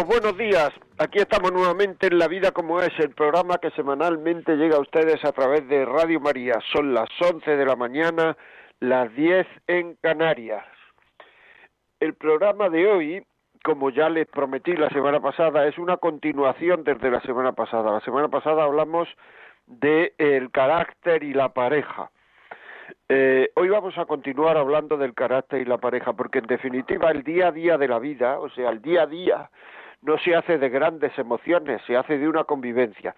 [0.00, 0.70] Buenos días.
[0.98, 5.22] Aquí estamos nuevamente en La Vida como es, el programa que semanalmente llega a ustedes
[5.22, 6.54] a través de Radio María.
[6.72, 8.36] Son las 11 de la mañana,
[8.80, 10.64] las 10 en Canarias.
[12.00, 13.26] El programa de hoy,
[13.62, 17.92] como ya les prometí la semana pasada, es una continuación desde la semana pasada.
[17.92, 19.08] La semana pasada hablamos
[19.66, 22.10] de el carácter y la pareja.
[23.10, 27.22] Eh, hoy vamos a continuar hablando del carácter y la pareja, porque en definitiva el
[27.22, 29.50] día a día de la vida, o sea, el día a día,
[30.02, 33.14] no se hace de grandes emociones, se hace de una convivencia.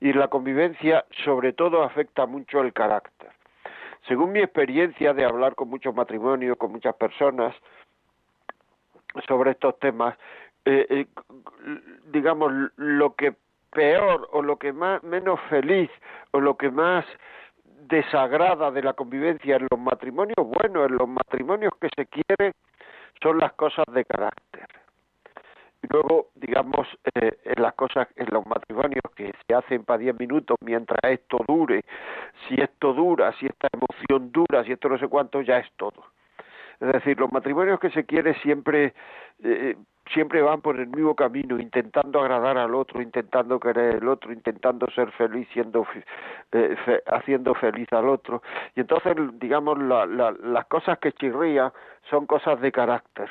[0.00, 3.30] Y la convivencia sobre todo afecta mucho el carácter.
[4.08, 7.54] Según mi experiencia de hablar con muchos matrimonios, con muchas personas
[9.28, 10.16] sobre estos temas,
[10.64, 11.06] eh, eh,
[12.06, 13.34] digamos, lo que
[13.72, 15.90] peor o lo que más menos feliz
[16.32, 17.04] o lo que más
[17.88, 22.52] desagrada de la convivencia en los matrimonios, bueno, en los matrimonios que se quieren
[23.22, 24.66] son las cosas de carácter.
[25.88, 30.56] Luego, digamos, eh, en las cosas, en los matrimonios que se hacen para diez minutos
[30.60, 31.84] mientras esto dure,
[32.46, 36.04] si esto dura, si esta emoción dura, si esto no sé cuánto, ya es todo.
[36.80, 38.94] Es decir, los matrimonios que se quieren siempre
[39.42, 39.76] eh,
[40.12, 44.86] siempre van por el mismo camino, intentando agradar al otro, intentando querer al otro, intentando
[44.90, 45.86] ser feliz, siendo
[46.52, 48.42] eh, haciendo feliz al otro.
[48.74, 51.72] Y entonces, digamos, la, las cosas que chirrían
[52.08, 53.30] son cosas de carácter.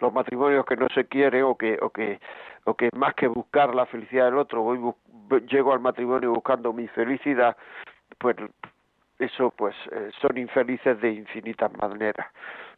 [0.00, 2.20] Los matrimonios que no se quieren o que, o que,
[2.64, 4.78] o que más que buscar la felicidad del otro, voy
[5.48, 7.56] llego al matrimonio buscando mi felicidad,
[8.18, 8.36] pues
[9.18, 12.26] eso pues eh, son infelices de infinitas maneras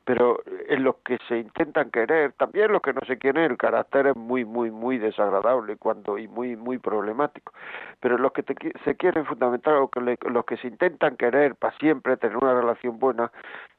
[0.09, 4.07] pero en los que se intentan querer, también los que no se quieren, el carácter
[4.07, 7.53] es muy, muy, muy desagradable cuando y muy, muy problemático.
[8.01, 8.43] Pero los que
[8.87, 12.99] se quieren fundamental, o que los que se intentan querer para siempre, tener una relación
[12.99, 13.31] buena,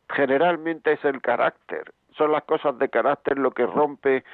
[0.08, 1.92] generalmente es el carácter.
[2.20, 4.26] Son las cosas de carácter lo que rompe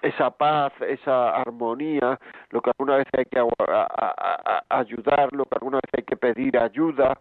[0.00, 2.20] esa paz, esa armonía,
[2.50, 3.40] lo que alguna vez hay que
[4.68, 7.18] ayudar, lo que alguna vez hay que pedir ayuda,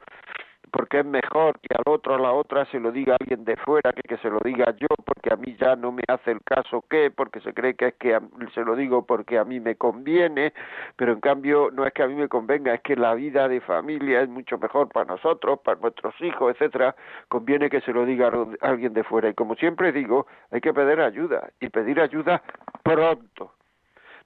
[0.75, 3.93] porque es mejor que al otro a la otra se lo diga alguien de fuera
[3.93, 6.83] que que se lo diga yo, porque a mí ya no me hace el caso
[6.89, 8.19] que, porque se cree que es que
[8.53, 10.51] se lo digo porque a mí me conviene,
[10.97, 13.61] pero en cambio no es que a mí me convenga, es que la vida de
[13.61, 16.93] familia es mucho mejor para nosotros, para nuestros hijos, etcétera,
[17.29, 19.29] conviene que se lo diga alguien de fuera.
[19.29, 22.43] Y como siempre digo, hay que pedir ayuda y pedir ayuda
[22.83, 23.53] pronto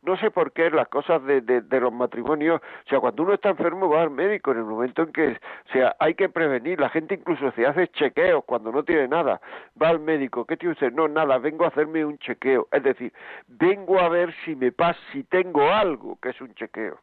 [0.01, 3.49] no sé por qué las cosas de, de, los matrimonios, o sea, cuando uno está
[3.49, 6.89] enfermo va al médico en el momento en que, o sea, hay que prevenir, la
[6.89, 9.41] gente incluso se hace chequeos cuando no tiene nada,
[9.81, 10.91] va al médico, ¿qué tiene usted?
[10.93, 13.13] No, nada, vengo a hacerme un chequeo, es decir,
[13.47, 16.99] vengo a ver si me pasa, si tengo algo, que es un chequeo.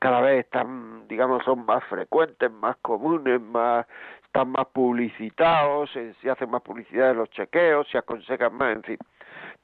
[0.00, 3.86] Cada vez están, digamos, son más frecuentes, más comunes, más
[4.24, 8.98] están más publicitados, se, se más publicidad de los chequeos, se aconsejan más, en fin,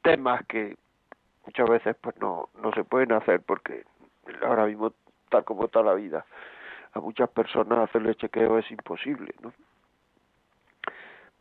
[0.02, 0.76] temas que
[1.46, 3.84] muchas veces pues no, no se pueden hacer porque
[4.42, 4.92] ahora mismo,
[5.30, 6.26] tal como está la vida,
[6.92, 9.52] a muchas personas hacerle chequeo es imposible, ¿no?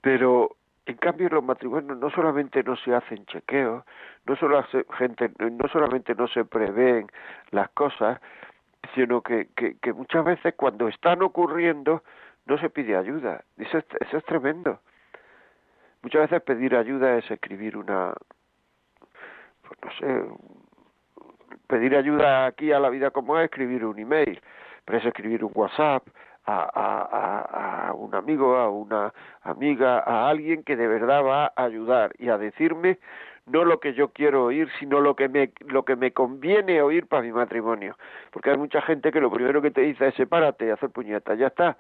[0.02, 0.56] Pero
[0.86, 3.84] en cambio en los matrimonios no solamente no se hacen chequeos,
[4.26, 7.08] no solo hace gente, no solamente no se prevén
[7.52, 8.22] las cosas,
[8.94, 12.04] sino que, que, que muchas veces cuando están ocurriendo
[12.46, 13.44] no se pide ayuda.
[13.58, 14.80] Eso es, eso es tremendo.
[16.04, 18.14] Muchas veces pedir ayuda es escribir una,
[19.68, 20.26] pues no sé,
[21.68, 24.40] pedir ayuda aquí a la vida como es escribir un email,
[24.84, 26.04] pero es escribir un WhatsApp
[26.46, 31.64] a, a, a, un amigo, a una amiga, a alguien que de verdad va a
[31.64, 33.00] ayudar y a decirme
[33.48, 37.08] no lo que yo quiero oír, sino lo que me lo que me conviene oír
[37.08, 37.96] para mi matrimonio,
[38.32, 41.48] porque hay mucha gente que lo primero que te dice es sepárate, hacer puñetas, ya
[41.48, 41.78] está.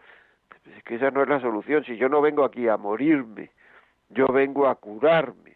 [0.78, 3.52] Es que esa no es la solución, si yo no vengo aquí a morirme,
[4.10, 5.55] yo vengo a curarme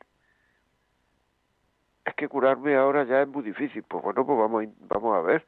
[2.10, 3.84] es que curarme ahora ya es muy difícil.
[3.84, 5.46] Pues bueno, pues vamos, vamos a ver.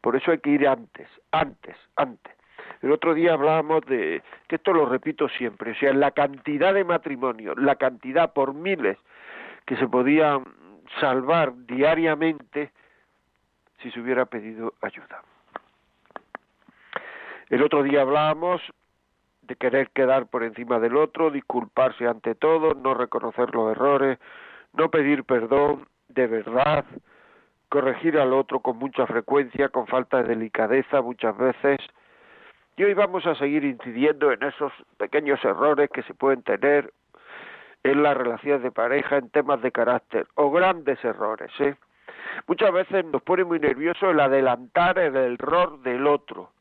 [0.00, 2.34] Por eso hay que ir antes, antes, antes.
[2.82, 6.84] El otro día hablábamos de, que esto lo repito siempre, o sea, la cantidad de
[6.84, 8.96] matrimonios, la cantidad por miles
[9.66, 10.44] que se podían
[11.00, 12.70] salvar diariamente
[13.82, 15.22] si se hubiera pedido ayuda.
[17.48, 18.62] El otro día hablábamos
[19.42, 24.18] de querer quedar por encima del otro, disculparse ante todo, no reconocer los errores,
[24.78, 26.84] no pedir perdón de verdad
[27.68, 31.78] corregir al otro con mucha frecuencia, con falta de delicadeza muchas veces.
[32.76, 36.92] Y hoy vamos a seguir incidiendo en esos pequeños errores que se pueden tener
[37.82, 41.50] en las relaciones de pareja, en temas de carácter, o grandes errores.
[41.58, 41.74] ¿eh?
[42.46, 46.52] Muchas veces nos pone muy nervioso el adelantar el error del otro.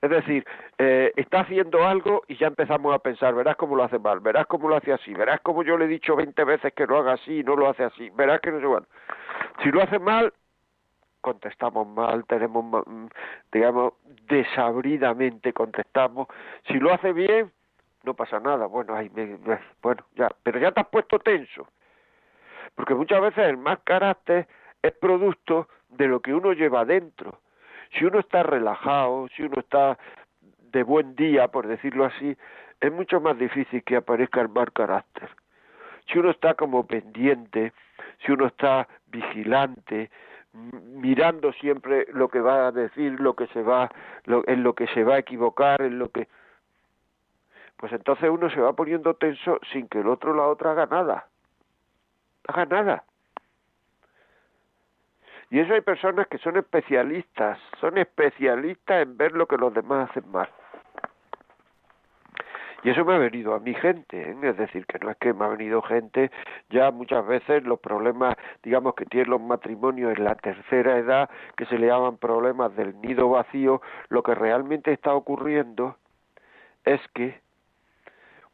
[0.00, 0.46] Es decir,
[0.78, 4.46] eh, está haciendo algo y ya empezamos a pensar, verás cómo lo hace mal, verás
[4.46, 7.14] cómo lo hace así, verás cómo yo le he dicho 20 veces que lo haga
[7.14, 8.86] así y no lo hace así, verás que no sé bueno.
[9.62, 10.32] Si lo hace mal,
[11.20, 13.06] contestamos mal, tenemos, mm,
[13.52, 13.94] digamos,
[14.28, 16.28] desabridamente contestamos.
[16.68, 17.50] Si lo hace bien,
[18.04, 18.66] no pasa nada.
[18.66, 19.36] Bueno, ahí me,
[19.82, 21.66] bueno, ya, pero ya te has puesto tenso.
[22.74, 24.46] Porque muchas veces el mal carácter
[24.80, 27.40] es producto de lo que uno lleva dentro.
[27.92, 29.98] Si uno está relajado, si uno está
[30.72, 32.36] de buen día, por decirlo así,
[32.80, 35.28] es mucho más difícil que aparezca el mal carácter.
[36.06, 37.72] Si uno está como pendiente,
[38.24, 40.10] si uno está vigilante,
[40.52, 43.90] mirando siempre lo que va a decir, lo que se va,
[44.26, 46.28] en lo que se va a equivocar, en lo que,
[47.76, 51.26] pues entonces uno se va poniendo tenso sin que el otro la otra haga nada,
[52.46, 53.04] haga nada.
[55.50, 60.10] Y eso hay personas que son especialistas, son especialistas en ver lo que los demás
[60.10, 60.48] hacen mal.
[62.84, 64.36] Y eso me ha venido a mi gente, ¿eh?
[64.40, 66.30] es decir, que no es que me ha venido gente,
[66.70, 71.66] ya muchas veces los problemas, digamos, que tienen los matrimonios en la tercera edad, que
[71.66, 75.96] se le llaman problemas del nido vacío, lo que realmente está ocurriendo
[76.84, 77.40] es que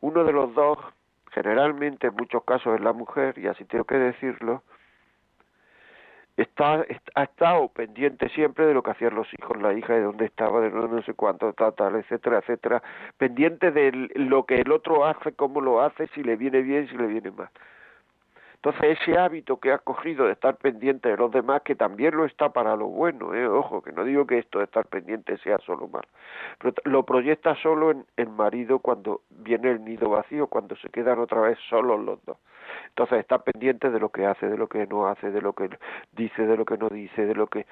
[0.00, 0.79] uno de los dos,
[1.32, 4.62] generalmente en muchos casos es la mujer, y así tengo que decirlo,
[6.36, 6.84] está,
[7.14, 10.60] ha estado pendiente siempre de lo que hacían los hijos, la hija, de dónde estaba,
[10.60, 12.82] de no, sé cuánto, tal, tal, etcétera, etcétera,
[13.19, 16.96] pendiente de lo que el otro hace, cómo lo hace, si le viene bien, si
[16.96, 17.50] le viene mal.
[18.64, 22.25] Entonces ese hábito que ha cogido de estar pendiente de los demás, que también lo
[22.25, 23.46] está para lo bueno, ¿eh?
[23.46, 26.06] ojo, que no digo que esto de estar pendiente sea solo mal,
[26.58, 31.19] pero lo proyecta solo en el marido cuando viene el nido vacío, cuando se quedan
[31.19, 32.38] otra vez solos los dos.
[32.88, 35.69] Entonces está pendiente de lo que hace, de lo que no hace, de lo que
[36.12, 37.67] dice, de lo que no dice, de lo que...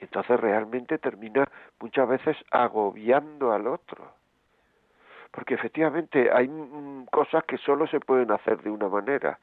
[0.00, 1.48] Y entonces realmente termina
[1.78, 4.14] muchas veces agobiando al otro.
[5.30, 6.50] Porque efectivamente hay
[7.12, 9.38] cosas que solo se pueden hacer de una manera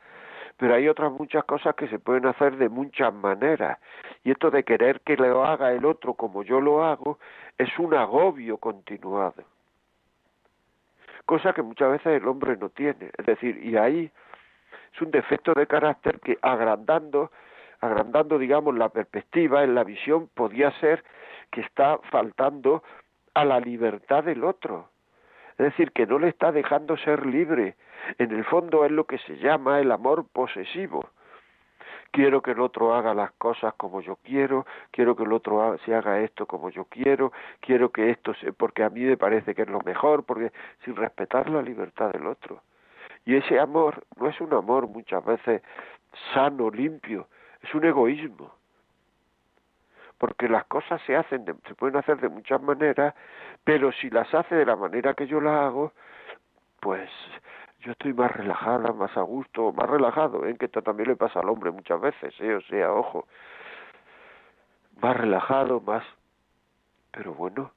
[0.57, 3.77] pero hay otras muchas cosas que se pueden hacer de muchas maneras.
[4.23, 7.19] Y esto de querer que lo haga el otro como yo lo hago
[7.57, 9.43] es un agobio continuado.
[11.25, 13.11] Cosa que muchas veces el hombre no tiene.
[13.17, 14.11] Es decir, y ahí
[14.93, 17.31] es un defecto de carácter que agrandando,
[17.81, 21.03] agrandando, digamos, la perspectiva en la visión, podía ser
[21.51, 22.83] que está faltando
[23.33, 24.89] a la libertad del otro.
[25.57, 27.75] Es decir, que no le está dejando ser libre.
[28.17, 31.09] En el fondo es lo que se llama el amor posesivo.
[32.11, 35.93] Quiero que el otro haga las cosas como yo quiero, quiero que el otro se
[35.93, 39.63] haga esto como yo quiero, quiero que esto se, porque a mí me parece que
[39.63, 40.53] es lo mejor, porque
[40.85, 42.61] sin respetar la libertad del otro.
[43.25, 45.61] Y ese amor no es un amor muchas veces
[46.33, 47.27] sano, limpio,
[47.61, 48.53] es un egoísmo.
[50.17, 53.13] Porque las cosas se hacen, se pueden hacer de muchas maneras,
[53.63, 55.91] pero si las hace de la manera que yo las hago,
[56.79, 57.09] pues
[57.85, 60.55] yo estoy más relajada, más a gusto, más relajado, ¿eh?
[60.57, 62.55] que esto también le pasa al hombre muchas veces, ¿eh?
[62.55, 63.27] o sea, ojo,
[64.99, 66.03] más relajado, más,
[67.11, 67.71] pero bueno,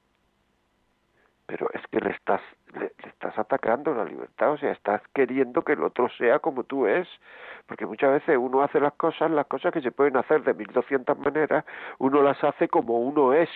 [1.45, 2.41] pero es que le estás
[2.73, 6.87] le, estás atacando la libertad, o sea, estás queriendo que el otro sea como tú
[6.87, 7.07] es,
[7.67, 10.67] porque muchas veces uno hace las cosas, las cosas que se pueden hacer de mil
[10.73, 11.65] doscientas maneras,
[11.99, 13.49] uno las hace como uno es,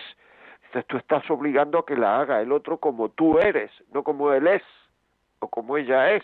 [0.66, 4.32] entonces tú estás obligando a que la haga el otro como tú eres, no como
[4.32, 4.62] él es
[5.40, 6.22] o como ella es,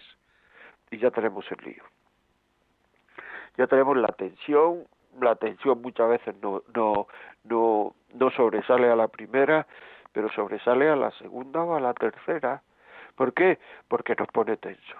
[0.90, 1.84] y ya tenemos el lío.
[3.56, 4.86] Ya tenemos la tensión,
[5.20, 7.06] la tensión muchas veces no no
[7.44, 9.66] no no sobresale a la primera
[10.12, 12.62] pero sobresale a la segunda o a la tercera.
[13.14, 13.58] ¿Por qué?
[13.88, 14.96] Porque nos pone tenso.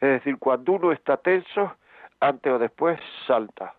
[0.00, 1.76] Es decir, cuando uno está tenso,
[2.20, 3.74] antes o después salta.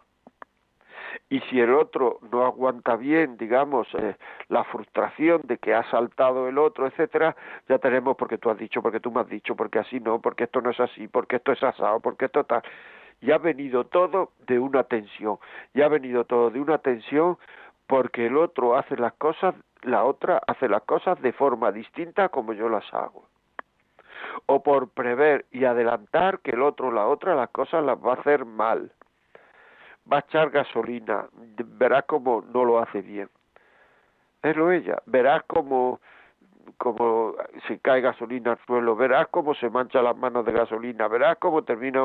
[1.30, 4.16] Y si el otro no aguanta bien, digamos, eh,
[4.50, 7.36] la frustración de que ha saltado el otro, etcétera,
[7.68, 10.46] ya tenemos porque tú has dicho, porque tú me has dicho, porque así no, porque
[10.46, 12.62] esto no es así, porque esto es asado, porque esto tal.
[13.20, 15.38] Y ha venido todo de una tensión.
[15.74, 17.38] Y ha venido todo de una tensión
[17.88, 22.54] porque el otro hace las cosas la otra hace las cosas de forma distinta como
[22.54, 23.26] yo las hago.
[24.46, 28.12] O por prever y adelantar que el otro o la otra las cosas las va
[28.12, 28.92] a hacer mal.
[30.12, 31.28] Va a echar gasolina,
[31.78, 33.30] verás como no lo hace bien.
[34.42, 36.00] Es lo ella, verás como
[36.78, 37.34] como
[37.68, 41.64] se cae gasolina al suelo, verás cómo se mancha las manos de gasolina, verás cómo
[41.64, 42.02] termina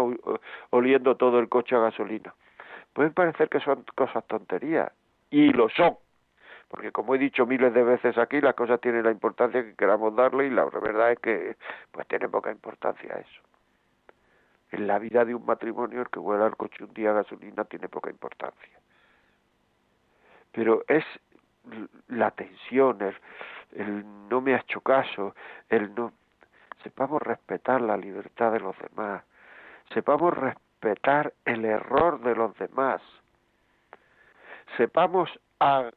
[0.71, 2.35] oliendo todo el coche a gasolina.
[2.92, 4.92] Pueden parecer que son cosas tonterías,
[5.30, 5.97] y lo son,
[6.68, 10.14] porque como he dicho miles de veces aquí, las cosas tienen la importancia que queramos
[10.14, 11.56] darle y la verdad es que
[11.90, 13.51] pues tiene poca importancia eso.
[14.73, 17.64] En la vida de un matrimonio el que vuela al coche un día a gasolina
[17.64, 18.81] tiene poca importancia.
[20.50, 21.05] Pero es
[22.09, 23.14] la tensión, el,
[23.73, 25.35] el no me ha hecho caso,
[25.69, 26.12] el no
[26.83, 29.23] sepamos respetar la libertad de los demás,
[29.95, 33.00] sepamos respetar el error de los demás,
[34.76, 35.91] sepamos a,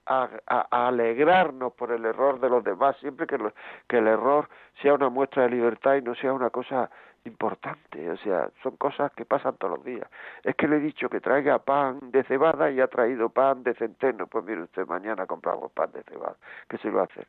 [0.69, 4.47] alegrarnos por el error de los demás, siempre que el error
[4.81, 6.91] sea una muestra de libertad y no sea una cosa
[7.25, 10.07] importante, o sea, son cosas que pasan todos los días.
[10.43, 13.73] Es que le he dicho que traiga pan de cebada y ha traído pan de
[13.73, 16.35] centeno, pues mire usted, mañana compramos pan de cebada,
[16.69, 17.25] que se lo hace.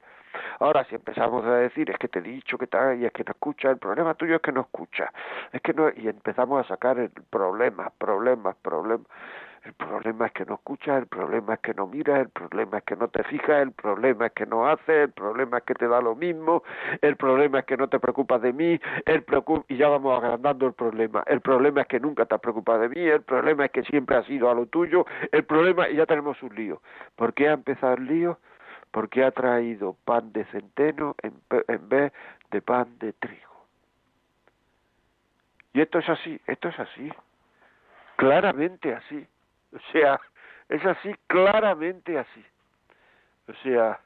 [0.61, 3.25] Ahora, si empezamos a decir, es que te he dicho que tal, y es que
[3.25, 5.11] no escucha, el problema tuyo es que no escucha,
[5.53, 9.07] es que no, y empezamos a sacar problemas, problemas, problemas.
[9.67, 12.85] El problema es que no escuchas, el problema es que no miras, el problema es
[12.85, 15.89] que no te fijas, el problema es que no haces, el problema es que te
[15.89, 16.63] da lo mismo,
[17.03, 19.25] el problema es que no te preocupas de mí, el
[19.67, 21.25] y ya vamos agrandando el problema.
[21.27, 24.17] El problema es que nunca te has preocupado de mí, el problema es que siempre
[24.17, 26.81] has ido a lo tuyo, el problema, y ya tenemos un lío.
[27.17, 28.39] ¿Por qué ha empezado el lío?
[28.93, 31.35] Porque ha traído pan de centeno en,
[31.67, 32.13] en vez
[32.53, 33.67] de pan de trigo.
[35.73, 37.13] Y esto es así, esto es así,
[38.15, 39.27] claramente así.
[39.73, 40.21] O sea,
[40.69, 42.45] es así, claramente así.
[43.49, 44.01] O sea,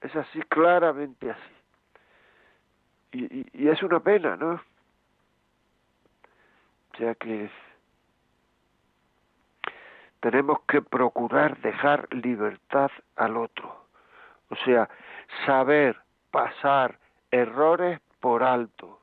[0.00, 1.54] es así, claramente así.
[3.12, 4.54] Y, y, es una pena, ¿no?
[6.92, 7.50] O sea que
[10.20, 13.86] tenemos que procurar dejar libertad al otro.
[14.48, 14.88] O sea,
[15.46, 15.98] saber
[16.30, 16.98] pasar
[17.30, 19.00] errores por alto.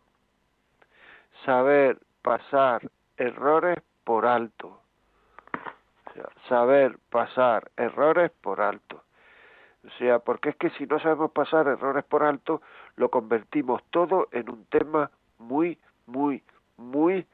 [1.45, 4.79] Saber pasar errores por alto
[6.47, 9.03] saber pasar errores por alto.
[9.85, 12.61] O sea, porque es que si no sabemos pasar errores por alto,
[12.95, 16.43] lo convertimos todo en un tema muy, muy,
[16.77, 17.25] muy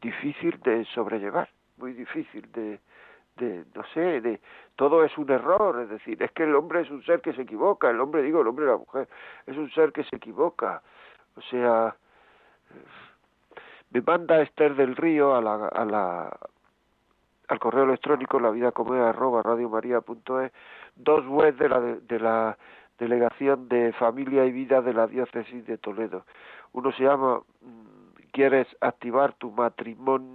[0.00, 2.80] difícil de sobrellevar, muy difícil de,
[3.36, 4.40] de, no sé, de
[4.76, 7.42] todo es un error, es decir, es que el hombre es un ser que se
[7.42, 9.08] equivoca, el hombre, digo, el hombre la mujer,
[9.46, 10.82] es un ser que se equivoca,
[11.36, 11.94] o sea,
[13.90, 16.38] me manda Esther del Río a la, a la,
[17.50, 19.42] al correo electrónico la vida arroba
[20.96, 22.56] dos webs de la de, la
[22.98, 26.24] delegación de familia y vida de la diócesis de Toledo.
[26.72, 30.30] Uno se llama mm, quieres activar tu matrimonio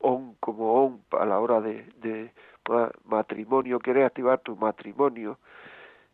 [0.00, 2.32] on como on a la hora de, de
[3.04, 3.78] matrimonio.
[3.78, 5.38] Quieres activar tu matrimonio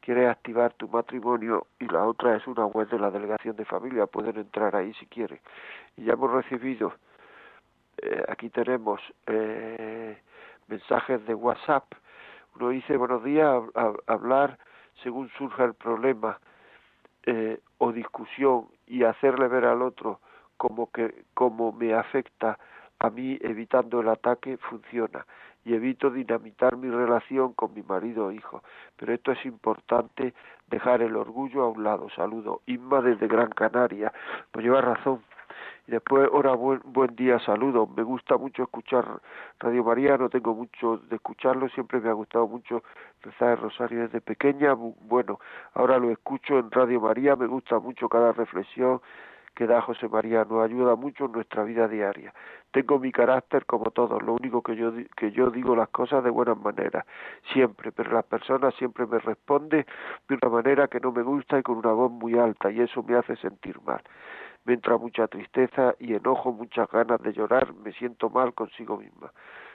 [0.02, 4.04] quieres activar tu matrimonio y la otra es una web de la delegación de familia.
[4.06, 5.40] Pueden entrar ahí si quieren.
[5.96, 6.92] Y ya hemos recibido
[8.02, 10.18] eh, aquí tenemos eh,
[10.68, 11.84] mensajes de WhatsApp.
[12.56, 13.62] Uno dice, buenos días,
[14.06, 14.58] hablar
[15.02, 16.38] según surja el problema
[17.26, 20.20] eh, o discusión y hacerle ver al otro
[20.56, 22.58] como que como me afecta
[23.00, 25.26] a mí evitando el ataque funciona
[25.64, 28.62] y evito dinamitar mi relación con mi marido o hijo.
[28.96, 30.34] Pero esto es importante
[30.68, 32.08] dejar el orgullo a un lado.
[32.10, 32.60] Saludo.
[32.66, 34.12] Inma desde Gran Canaria.
[34.52, 35.22] Pues lleva razón.
[35.86, 37.88] Y después, ahora buen, buen día, saludos.
[37.94, 39.20] Me gusta mucho escuchar
[39.60, 42.82] Radio María, no tengo mucho de escucharlo, siempre me ha gustado mucho
[43.22, 44.74] rezar el rosario desde pequeña.
[44.74, 45.38] Bueno,
[45.74, 49.00] ahora lo escucho en Radio María, me gusta mucho cada reflexión
[49.54, 52.32] que da José María, nos ayuda mucho en nuestra vida diaria.
[52.72, 56.30] Tengo mi carácter como todos, lo único que yo, que yo digo las cosas de
[56.30, 57.06] buenas maneras,
[57.52, 59.86] siempre, pero las personas siempre me responden
[60.28, 63.02] de una manera que no me gusta y con una voz muy alta, y eso
[63.04, 64.02] me hace sentir mal
[64.64, 69.30] me entra mucha tristeza y enojo, muchas ganas de llorar, me siento mal consigo misma,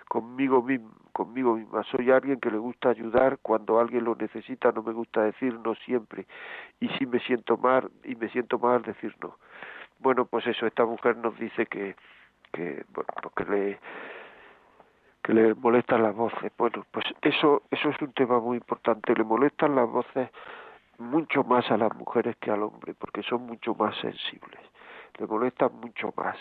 [0.07, 1.83] conmigo misma, conmigo misma.
[1.83, 5.75] Soy alguien que le gusta ayudar cuando alguien lo necesita, no me gusta decir no
[5.75, 6.25] siempre,
[6.79, 9.37] y si me siento mal y me siento mal decir no.
[9.99, 11.95] Bueno, pues eso, esta mujer nos dice que,
[12.51, 13.79] que bueno, pues que le
[15.21, 16.51] que le molestan las voces.
[16.57, 19.13] Bueno, pues eso eso es un tema muy importante.
[19.13, 20.29] Le molestan las voces
[20.97, 24.59] mucho más a las mujeres que al hombre, porque son mucho más sensibles
[25.17, 26.37] le molestan mucho más.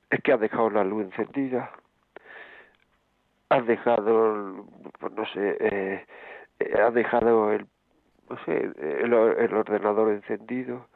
[0.08, 1.72] Es que has dejado la luz encendida,
[3.48, 4.66] has dejado,
[5.00, 6.06] pues no sé, eh,
[6.58, 7.66] eh, ha dejado el,
[8.28, 10.86] no sé, el, ordenador encendido,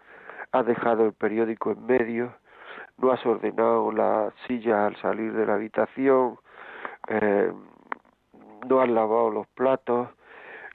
[0.53, 2.35] ha dejado el periódico en medio,
[2.99, 6.39] no has ordenado la silla al salir de la habitación,
[7.09, 7.53] eh,
[8.69, 10.09] no has lavado los platos,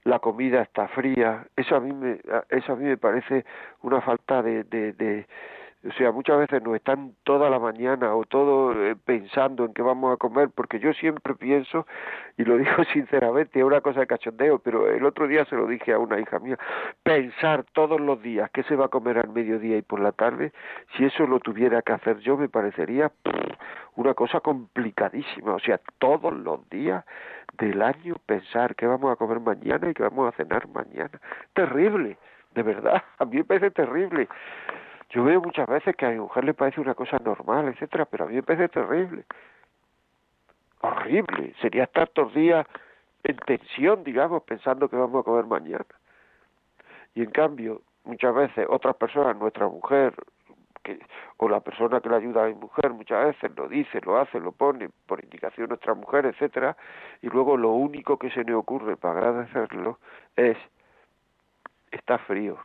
[0.03, 3.43] la comida está fría, eso a mí me, eso a mí me parece
[3.81, 5.27] una falta de, de, de
[5.87, 9.81] o sea, muchas veces no están toda la mañana o todo eh, pensando en qué
[9.81, 11.85] vamos a comer, porque yo siempre pienso,
[12.37, 15.67] y lo digo sinceramente, es una cosa de cachondeo, pero el otro día se lo
[15.67, 16.57] dije a una hija mía,
[17.03, 20.51] pensar todos los días qué se va a comer al mediodía y por la tarde,
[20.95, 23.11] si eso lo tuviera que hacer yo, me parecería
[23.95, 25.53] una cosa complicadísima.
[25.53, 27.05] O sea, todos los días
[27.57, 31.19] del año pensar qué vamos a comer mañana y qué vamos a cenar mañana.
[31.53, 32.17] Terrible,
[32.53, 34.27] de verdad, a mí me parece terrible.
[35.09, 38.25] Yo veo muchas veces que a mi mujer le parece una cosa normal, etcétera, pero
[38.25, 39.23] a mí me parece terrible.
[40.81, 41.53] Horrible.
[41.61, 42.65] Sería estar todos días
[43.23, 45.85] en tensión, digamos, pensando que vamos a comer mañana.
[47.15, 50.13] Y en cambio, muchas veces otras personas, nuestra mujer,
[50.83, 50.99] que,
[51.37, 54.39] o la persona que le ayuda a mi mujer, muchas veces lo dice, lo hace,
[54.39, 56.77] lo pone por indicación nuestra mujer, etcétera,
[57.21, 59.97] y luego lo único que se le ocurre para agradecerlo
[60.35, 60.57] es
[61.91, 62.59] está frío,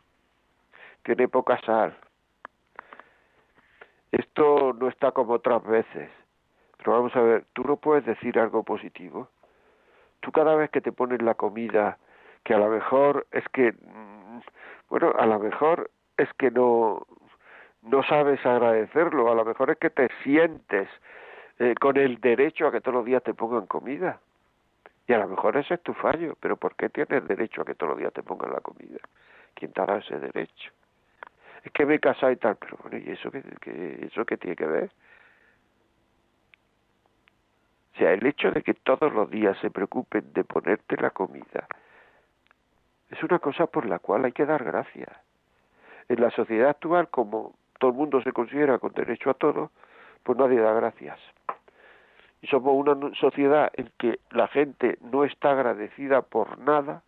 [1.03, 1.97] tiene poca sal,
[4.11, 6.09] esto no está como otras veces.
[6.77, 9.29] Pero vamos a ver, tú no puedes decir algo positivo.
[10.19, 11.97] Tú cada vez que te pones la comida,
[12.43, 14.39] que a lo mejor es que, mm,
[14.89, 17.05] bueno, a lo mejor es que no,
[17.81, 20.87] no sabes agradecerlo, a lo mejor es que te sientes
[21.59, 24.19] eh, con el derecho a que todos los días te pongan comida.
[25.07, 27.75] Y a lo mejor ese es tu fallo, pero ¿por qué tienes derecho a que
[27.75, 28.99] todos los días te pongan la comida?
[29.55, 30.71] ¿Quién te dará ese derecho?
[31.63, 34.55] Es que me he casado y tal, pero bueno, ¿y eso qué, eso qué tiene
[34.55, 34.91] que ver?
[37.93, 41.67] O sea, el hecho de que todos los días se preocupen de ponerte la comida
[43.11, 45.09] es una cosa por la cual hay que dar gracias.
[46.07, 49.71] En la sociedad actual, como todo el mundo se considera con derecho a todo,
[50.23, 51.19] pues nadie da gracias.
[52.41, 57.03] Y somos una sociedad en que la gente no está agradecida por nada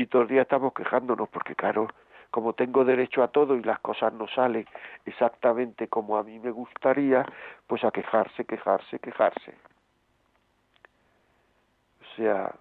[0.00, 1.88] y todos los días estamos quejándonos porque claro,
[2.30, 4.64] como tengo derecho a todo y las cosas no salen
[5.04, 7.26] exactamente como a mí me gustaría,
[7.66, 9.54] pues a quejarse, quejarse, quejarse.
[12.00, 12.54] O sea,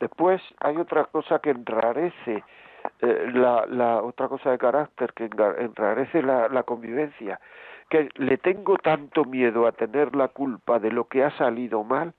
[0.00, 2.42] después hay otra cosa que enrarece,
[3.02, 7.38] eh, la, la otra cosa de carácter que enrarece la convivencia,
[7.88, 12.14] que le tengo tanto miedo a tener la culpa de lo que ha salido mal,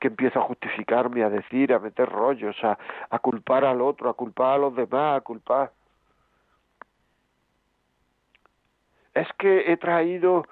[0.00, 2.78] que empiezo a justificarme, a decir, a meter rollos, a,
[3.10, 5.70] a culpar al otro, a culpar a los demás, a culpar.
[9.14, 10.46] Es que he traído,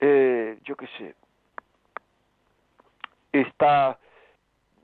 [0.00, 1.14] eh, yo qué sé,
[3.32, 3.98] esta,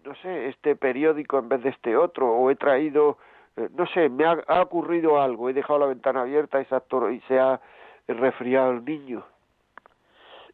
[0.05, 3.17] no sé, este periódico en vez de este otro, o he traído,
[3.57, 6.83] eh, no sé, me ha, ocurrido algo, he dejado la ventana abierta y se ha,
[7.11, 7.61] y se ha
[8.07, 9.25] resfriado el niño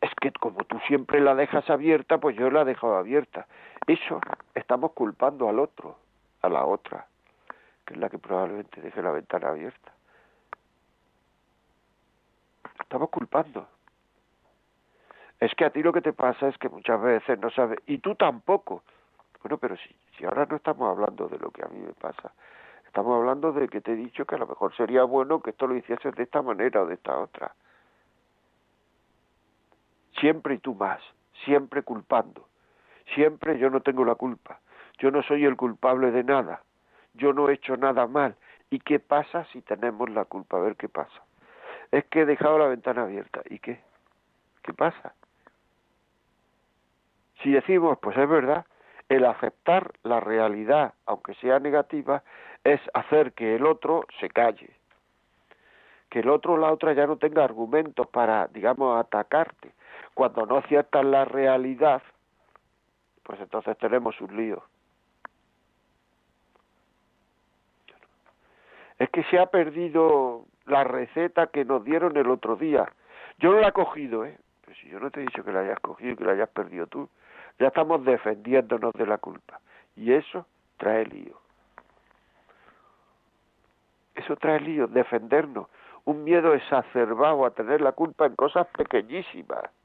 [0.06, 3.46] es que como tú siempre la dejas abierta, pues yo la he dejado abierta.
[3.86, 4.20] Eso
[4.54, 5.96] estamos culpando al otro,
[6.42, 7.06] a la otra,
[7.84, 9.92] que es la que probablemente deje la ventana abierta.
[12.80, 13.66] Estamos culpando.
[15.40, 17.98] Es que a ti lo que te pasa es que muchas veces no sabes, y
[17.98, 18.82] tú tampoco.
[19.42, 22.32] Bueno, pero si, si ahora no estamos hablando de lo que a mí me pasa,
[22.86, 25.66] estamos hablando de que te he dicho que a lo mejor sería bueno que esto
[25.66, 27.54] lo hicieses de esta manera o de esta otra
[30.20, 31.00] siempre y tú más,
[31.44, 32.46] siempre culpando,
[33.14, 34.60] siempre yo no tengo la culpa,
[34.98, 36.62] yo no soy el culpable de nada,
[37.14, 38.36] yo no he hecho nada mal.
[38.70, 40.56] ¿Y qué pasa si tenemos la culpa?
[40.56, 41.22] A ver qué pasa.
[41.92, 43.40] Es que he dejado la ventana abierta.
[43.48, 43.80] ¿Y qué?
[44.62, 45.14] ¿Qué pasa?
[47.42, 48.66] Si decimos, pues es verdad,
[49.08, 52.22] el aceptar la realidad, aunque sea negativa,
[52.64, 54.70] es hacer que el otro se calle,
[56.10, 59.72] que el otro o la otra ya no tenga argumentos para, digamos, atacarte.
[60.16, 62.02] Cuando no aciertas la realidad,
[63.22, 64.62] pues entonces tenemos un lío.
[68.98, 72.90] Es que se ha perdido la receta que nos dieron el otro día.
[73.40, 74.38] Yo no la he cogido, ¿eh?
[74.64, 76.48] Pero si yo no te he dicho que la hayas cogido y que la hayas
[76.48, 77.10] perdido tú,
[77.58, 79.60] ya estamos defendiéndonos de la culpa.
[79.96, 80.46] Y eso
[80.78, 81.38] trae lío.
[84.14, 85.68] Eso trae lío, defendernos.
[86.06, 89.75] Un miedo exacerbado a tener la culpa en cosas pequeñísimas.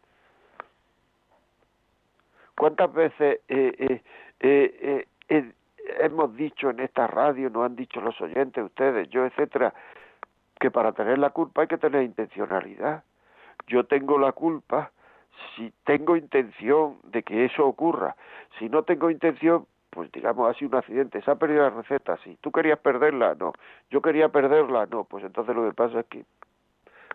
[2.56, 4.02] ¿Cuántas veces eh,
[4.40, 5.52] eh, eh,
[6.00, 9.74] hemos dicho en esta radio, nos han dicho los oyentes, ustedes, yo, etcétera,
[10.60, 13.04] que para tener la culpa hay que tener intencionalidad.
[13.68, 14.92] Yo tengo la culpa
[15.56, 18.16] si tengo intención de que eso ocurra.
[18.60, 22.38] Si no tengo intención, pues digamos así un accidente, se ha perdido la receta, sí.
[22.42, 23.36] ¿Tú querías perderla?
[23.36, 23.54] No.
[23.90, 24.86] ¿Yo quería perderla?
[24.86, 25.04] No.
[25.04, 26.26] Pues entonces lo que pasa es que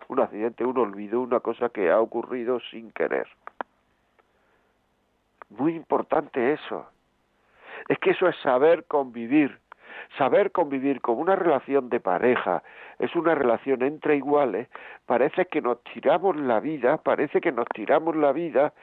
[0.09, 3.27] un accidente, uno olvidó una cosa que ha ocurrido sin querer.
[5.49, 6.87] Muy importante eso.
[7.87, 9.59] Es que eso es saber convivir.
[10.17, 12.63] Saber convivir con una relación de pareja
[12.99, 14.67] es una relación entre iguales,
[15.05, 18.73] parece que nos tiramos la vida, parece que nos tiramos la vida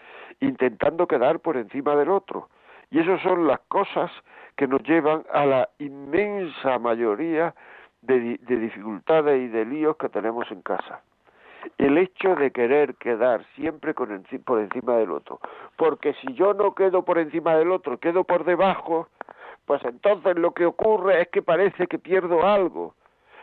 [0.41, 2.49] intentando quedar por encima del otro.
[2.91, 4.11] Y esas son las cosas
[4.57, 7.55] que nos llevan a la inmensa mayoría
[8.03, 11.03] de, de dificultades y de líos que tenemos en casa
[11.79, 15.41] el hecho de querer quedar siempre con por encima del otro.
[15.77, 19.09] Porque si yo no quedo por encima del otro, quedo por debajo,
[19.67, 22.95] pues entonces lo que ocurre es que parece que pierdo algo,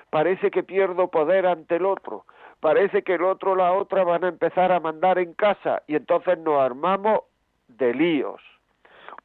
[0.10, 2.26] parece que pierdo poder ante el otro,
[2.60, 5.82] parece que el otro o la otra van a empezar a mandar en casa.
[5.88, 7.22] Y entonces nos armamos
[7.68, 8.42] de líos,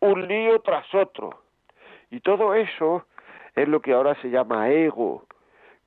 [0.00, 1.40] un lío tras otro.
[2.10, 3.04] Y todo eso
[3.54, 5.25] es lo que ahora se llama ego,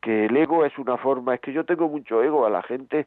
[0.01, 3.05] que el ego es una forma, es que yo tengo mucho ego, a la gente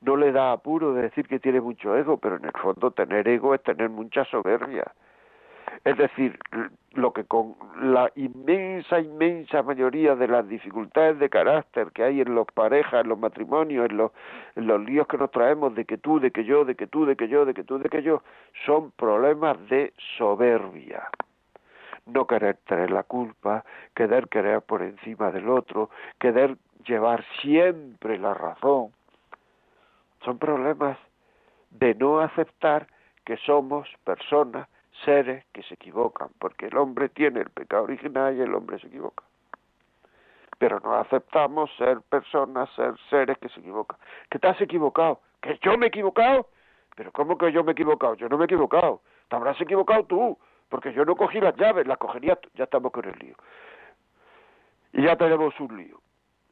[0.00, 3.26] no le da apuro de decir que tiene mucho ego, pero en el fondo tener
[3.26, 4.92] ego es tener mucha soberbia.
[5.84, 6.38] Es decir,
[6.92, 12.34] lo que con la inmensa, inmensa mayoría de las dificultades de carácter que hay en
[12.34, 14.12] los parejas, en los matrimonios, en los,
[14.56, 17.04] en los líos que nos traemos de que tú, de que yo, de que tú,
[17.04, 18.22] de que yo, de que tú, de que yo,
[18.66, 21.08] son problemas de soberbia.
[22.08, 28.34] No querer tener la culpa, querer querer por encima del otro, querer llevar siempre la
[28.34, 28.92] razón.
[30.24, 30.98] Son problemas
[31.70, 32.86] de no aceptar
[33.24, 34.68] que somos personas
[35.04, 38.86] seres que se equivocan, porque el hombre tiene el pecado original y el hombre se
[38.86, 39.24] equivoca.
[40.58, 43.98] Pero no aceptamos ser personas, ser seres que se equivocan.
[44.30, 45.20] ¿Que te has equivocado?
[45.40, 46.48] ¿Que yo me he equivocado?
[46.96, 48.14] Pero ¿cómo que yo me he equivocado?
[48.14, 49.02] Yo no me he equivocado.
[49.28, 52.38] Te habrás equivocado tú, porque yo no cogí las llaves, las cogería.
[52.54, 53.34] Ya estamos con el lío.
[54.92, 56.00] Y ya tenemos un lío.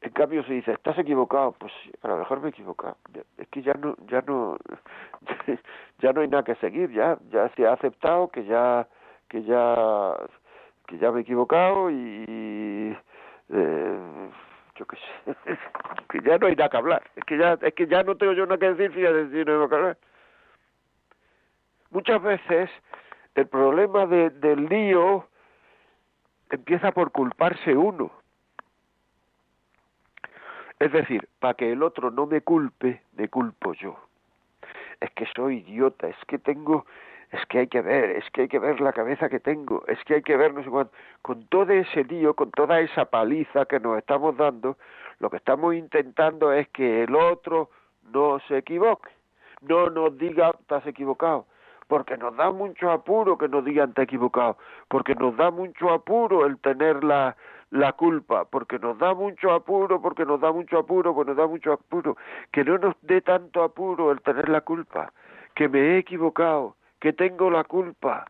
[0.02, 2.96] En cambio se dice, estás equivocado, pues a lo mejor me he equivocado.
[3.38, 4.56] Es que ya no, ya no,
[5.98, 8.86] ya no hay nada que seguir, ya, ya se ha aceptado que ya,
[9.28, 10.14] que ya,
[10.86, 12.96] que ya me he equivocado y
[13.48, 14.30] eh,
[14.76, 15.36] yo qué sé,
[16.10, 17.02] que ya no hay nada que hablar.
[17.16, 19.44] Es que ya, es que ya no tengo yo nada que decir, fíjate, si no
[19.44, 19.98] tengo que hablar.
[21.90, 22.70] Muchas veces
[23.36, 25.26] el problema de, del lío
[26.50, 28.10] empieza por culparse uno
[30.78, 33.96] es decir, para que el otro no me culpe, me culpo yo.
[35.00, 36.84] Es que soy idiota, es que tengo,
[37.30, 40.02] es que hay que ver, es que hay que ver la cabeza que tengo, es
[40.04, 40.92] que hay que ver no sé cuánto.
[41.22, 44.76] Con todo ese lío, con toda esa paliza que nos estamos dando,
[45.18, 47.70] lo que estamos intentando es que el otro
[48.12, 49.10] no se equivoque,
[49.62, 51.46] no nos diga, estás equivocado,
[51.88, 54.56] porque nos da mucho apuro que nos digan te equivocado,
[54.88, 57.36] porque nos da mucho apuro el tener la,
[57.70, 61.46] la culpa, porque nos da mucho apuro, porque nos da mucho apuro, porque nos da
[61.46, 62.16] mucho apuro,
[62.52, 65.12] que no nos dé tanto apuro el tener la culpa,
[65.54, 68.26] que me he equivocado, que tengo la culpa,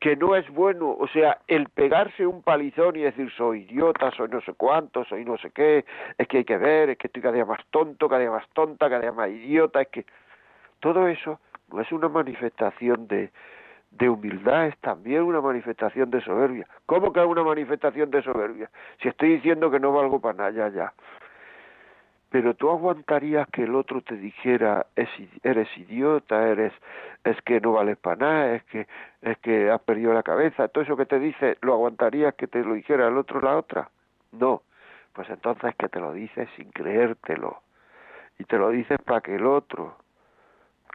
[0.00, 4.28] que no es bueno, o sea, el pegarse un palizón y decir soy idiota, soy
[4.28, 5.84] no sé cuánto, soy no sé qué,
[6.16, 8.48] es que hay que ver, es que estoy cada día más tonto, cada día más
[8.50, 10.06] tonta, cada día más idiota, es que
[10.78, 11.40] todo eso
[11.80, 13.30] es una manifestación de,
[13.90, 16.66] de humildad es también una manifestación de soberbia.
[16.86, 18.70] ¿Cómo que es una manifestación de soberbia?
[19.02, 20.92] Si estoy diciendo que no valgo para nada, ya, ya.
[22.30, 25.08] Pero tú aguantarías que el otro te dijera, es,
[25.42, 26.74] eres idiota, eres,
[27.24, 28.86] es que no vales para nada, es que,
[29.22, 32.62] es que has perdido la cabeza, todo eso que te dice, ¿lo aguantarías que te
[32.62, 33.88] lo dijera el otro la otra?
[34.32, 34.62] No.
[35.14, 37.62] Pues entonces que te lo dices sin creértelo.
[38.38, 39.96] Y te lo dices para que el otro,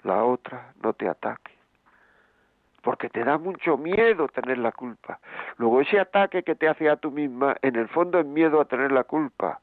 [0.04, 1.54] la otra, no te ataque
[2.84, 5.20] porque te da mucho miedo tener la culpa.
[5.58, 8.66] Luego ese ataque que te hace a tú misma, en el fondo es miedo a
[8.66, 9.62] tener la culpa.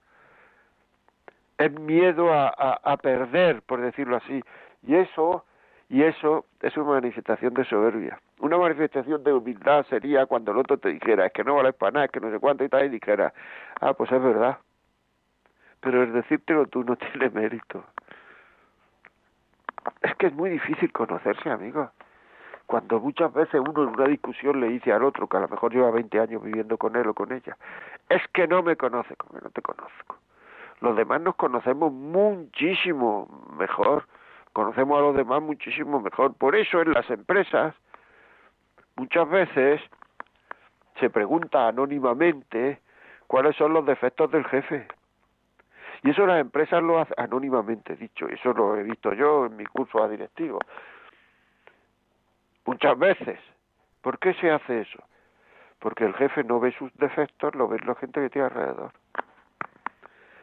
[1.59, 2.49] es miedo a,
[2.83, 4.43] a, perder, por decirlo así.
[4.87, 5.45] Y eso,
[5.91, 8.19] y eso es una manifestación de soberbia.
[8.39, 11.93] Una manifestación de humildad sería cuando el otro te dijera, es que no vale para
[11.93, 13.35] nada, es que no sé cuánto y tal, y dijera,
[13.83, 14.57] ah, pues es verdad.
[15.81, 17.85] Pero el decírtelo tú no tiene mérito.
[20.03, 21.91] Es que es muy difícil conocerse, amigo.
[22.67, 25.73] Cuando muchas veces uno en una discusión le dice al otro, que a lo mejor
[25.73, 27.57] lleva 20 años viviendo con él o con ella,
[28.09, 30.19] es que no me conoce, como no te conozco.
[30.81, 34.07] Los demás nos conocemos muchísimo mejor,
[34.53, 36.35] conocemos a los demás muchísimo mejor.
[36.35, 37.75] Por eso en las empresas
[38.97, 39.81] muchas veces
[41.01, 42.81] se pregunta anónimamente
[43.27, 44.87] cuáles son los defectos del jefe.
[46.03, 49.67] Y eso las empresas lo hacen anónimamente, dicho, eso lo he visto yo en mi
[49.67, 50.59] curso a directivo.
[52.65, 53.39] Muchas veces.
[54.01, 55.03] ¿Por qué se hace eso?
[55.79, 58.93] Porque el jefe no ve sus defectos, lo ve la gente que tiene alrededor.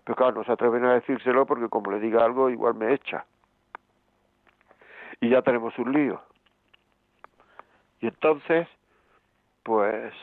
[0.04, 3.26] Pero claro, no se atreven a decírselo porque como le diga algo, igual me echa.
[5.20, 6.22] Y ya tenemos un lío.
[8.00, 8.68] Y entonces,
[9.64, 10.14] pues,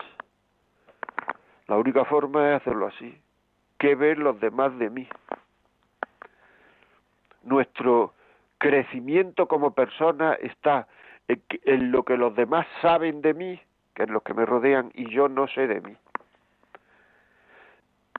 [1.67, 3.21] la única forma es hacerlo así.
[3.79, 5.09] ¿Qué ven los demás de mí?
[7.43, 8.15] Nuestro
[8.59, 10.87] crecimiento como persona está
[11.29, 13.61] en, lo que los demás saben de mí,
[13.95, 15.97] que es los que me rodean, y yo no sé de mí.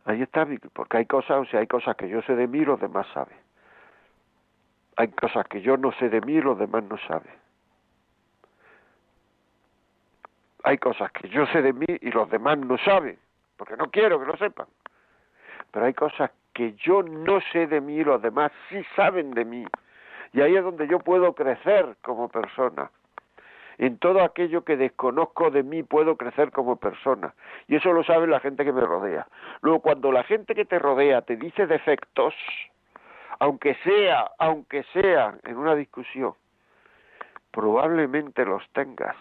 [0.05, 2.65] Ahí está, porque hay cosas, o sea, hay cosas que yo sé de mí y
[2.65, 3.37] los demás saben.
[4.97, 7.33] Hay cosas que yo no sé de mí y los demás no saben.
[10.63, 13.17] Hay cosas que yo sé de mí y los demás no saben,
[13.57, 14.67] porque no quiero que lo sepan.
[15.75, 19.43] Pero hay cosas que yo no sé de mí y los demás sí saben de
[19.43, 19.65] mí.
[20.31, 22.89] Y ahí es donde yo puedo crecer como persona.
[23.77, 27.33] En todo aquello que desconozco de mí puedo crecer como persona.
[27.67, 29.27] Y eso lo sabe la gente que me rodea.
[29.59, 32.33] Luego, cuando la gente que te rodea te dice defectos,
[33.39, 36.35] aunque sea, aunque sea en una discusión,
[37.51, 39.17] probablemente los tengas.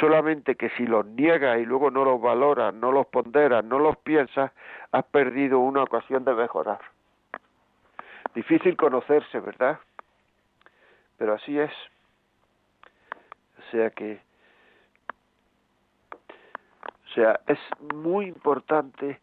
[0.00, 3.96] Solamente que si los niegas y luego no los valoras, no los ponderas, no los
[3.98, 4.50] piensas,
[4.90, 6.80] has perdido una ocasión de mejorar.
[8.34, 9.78] Difícil conocerse, ¿verdad?
[11.16, 11.70] Pero así es.
[13.58, 14.20] O sea que,
[16.10, 17.58] o sea, es
[17.94, 19.20] muy importante,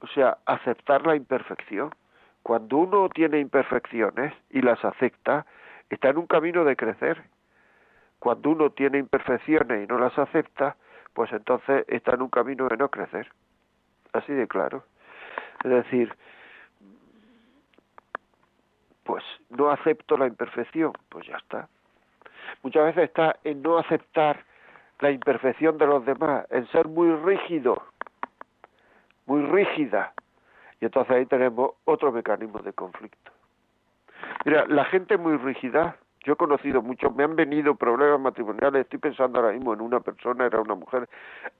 [0.00, 1.94] o sea, aceptar la imperfección.
[2.42, 5.46] Cuando uno tiene imperfecciones y las acepta,
[5.88, 7.24] está en un camino de crecer.
[8.24, 10.76] Cuando uno tiene imperfecciones y no las acepta,
[11.12, 13.30] pues entonces está en un camino de no crecer.
[14.14, 14.82] Así de claro.
[15.62, 16.12] Es decir,
[19.04, 21.68] pues no acepto la imperfección, pues ya está
[22.62, 24.42] muchas veces está en no aceptar
[25.00, 27.82] la imperfección de los demás, en ser muy rígido,
[29.26, 30.12] muy rígida.
[30.80, 33.30] Y entonces ahí tenemos otro mecanismo de conflicto.
[34.44, 38.98] Mira, la gente muy rígida, yo he conocido muchos, me han venido problemas matrimoniales, estoy
[38.98, 41.08] pensando ahora mismo en una persona, era una mujer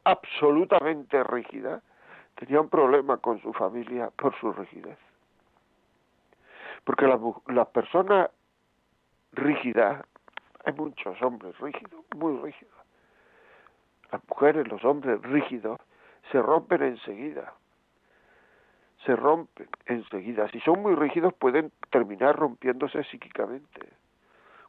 [0.05, 1.83] absolutamente rígida,
[2.35, 4.99] tenía un problema con su familia por su rigidez.
[6.85, 8.31] Porque las, las personas
[9.33, 10.05] rígidas
[10.65, 12.75] hay muchos hombres rígidos, muy rígidos.
[14.11, 15.79] Las mujeres, los hombres rígidos,
[16.33, 17.53] se rompen enseguida.
[19.05, 20.49] Se rompen enseguida.
[20.49, 23.89] Si son muy rígidos pueden terminar rompiéndose psíquicamente.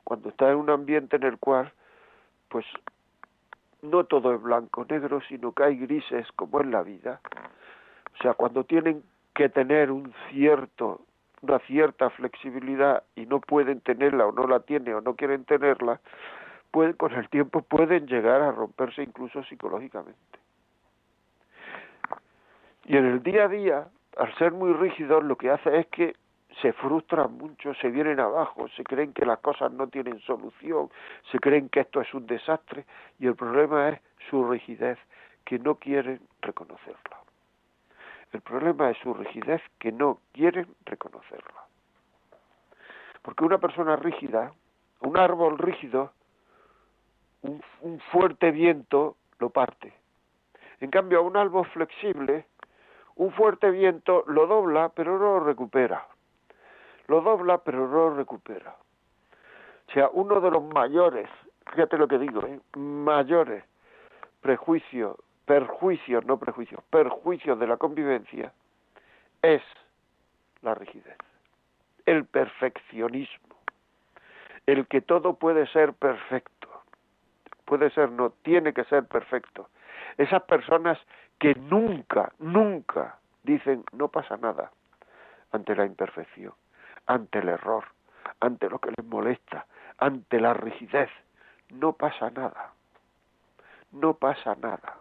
[0.05, 1.73] Cuando está en un ambiente en el cual,
[2.47, 2.65] pues,
[3.81, 7.19] no todo es blanco, negro, sino que hay grises como en la vida.
[8.17, 11.01] O sea, cuando tienen que tener un cierto
[11.41, 15.99] una cierta flexibilidad y no pueden tenerla o no la tienen o no quieren tenerla,
[16.71, 20.39] pueden, con el tiempo pueden llegar a romperse incluso psicológicamente.
[22.85, 23.87] Y en el día a día,
[24.17, 26.15] al ser muy rígidos, lo que hace es que
[26.61, 30.89] se frustran mucho, se vienen abajo, se creen que las cosas no tienen solución,
[31.31, 32.85] se creen que esto es un desastre
[33.19, 34.97] y el problema es su rigidez,
[35.43, 37.19] que no quieren reconocerla.
[38.31, 41.65] El problema es su rigidez que no quieren reconocerla.
[43.21, 44.51] Porque una persona rígida,
[45.01, 46.11] un árbol rígido,
[47.41, 49.93] un, un fuerte viento lo parte.
[50.79, 52.45] En cambio, a un árbol flexible,
[53.15, 56.05] un fuerte viento lo dobla, pero no lo recupera.
[57.07, 58.75] Lo dobla, pero no lo recupera.
[59.87, 61.29] O sea, uno de los mayores,
[61.71, 62.59] fíjate lo que digo, ¿eh?
[62.75, 63.63] mayores
[64.41, 65.15] prejuicios
[65.45, 68.51] perjuicios, no prejuicios, perjuicios de la convivencia
[69.41, 69.61] es
[70.61, 71.17] la rigidez,
[72.05, 73.55] el perfeccionismo,
[74.65, 76.67] el que todo puede ser perfecto,
[77.65, 79.69] puede ser, no, tiene que ser perfecto.
[80.17, 80.97] Esas personas
[81.39, 84.71] que nunca, nunca dicen no pasa nada,
[85.51, 86.53] ante la imperfección,
[87.07, 87.85] ante el error,
[88.39, 89.65] ante lo que les molesta,
[89.97, 91.09] ante la rigidez.
[91.69, 92.73] No pasa nada.
[93.91, 94.97] No pasa nada.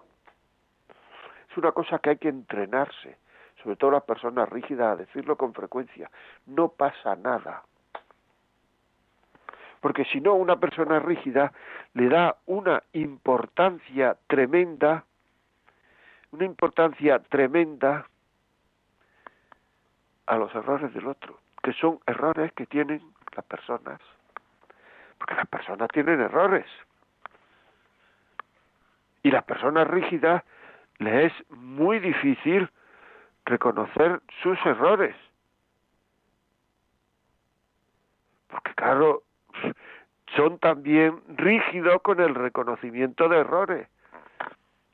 [1.51, 3.17] Es una cosa que hay que entrenarse,
[3.63, 6.11] sobre todo las personas rígidas, a decirlo con frecuencia.
[6.47, 7.63] No pasa nada.
[9.81, 11.53] Porque si no, una persona rígida
[11.93, 15.05] le da una importancia tremenda,
[16.33, 18.07] una importancia tremenda
[20.27, 23.01] a los errores del otro, que son errores que tienen
[23.35, 23.99] las personas.
[25.17, 26.67] Porque las personas tienen errores.
[29.23, 30.45] Y las personas rígidas
[30.99, 32.71] les es muy difícil
[33.47, 35.17] reconocer sus errores.
[38.49, 39.23] Porque claro,
[40.37, 43.89] son también rígidos con el reconocimiento de errores.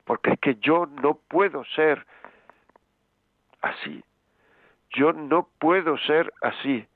[0.04, 2.06] Porque es que yo no puedo ser
[3.60, 4.04] así.
[4.90, 6.86] Yo no puedo ser así.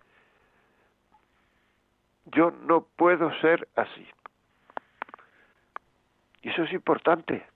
[2.27, 4.07] Yo no puedo ser así.
[6.43, 7.47] Y eso es importante.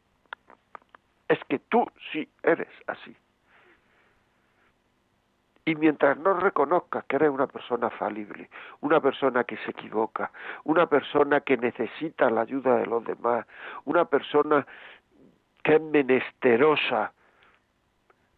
[1.28, 3.14] Es que tú sí eres así.
[5.64, 8.48] Y mientras no reconozcas que eres una persona falible,
[8.80, 10.30] una persona que se equivoca,
[10.64, 13.46] una persona que necesita la ayuda de los demás,
[13.84, 14.66] una persona
[15.62, 17.12] que es menesterosa,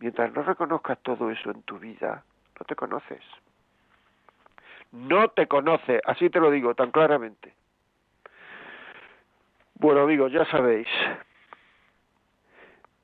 [0.00, 2.24] mientras no reconozcas todo eso en tu vida,
[2.58, 3.22] no te conoces.
[4.92, 7.54] No te conoces, así te lo digo tan claramente.
[9.74, 10.88] Bueno amigos, ya sabéis,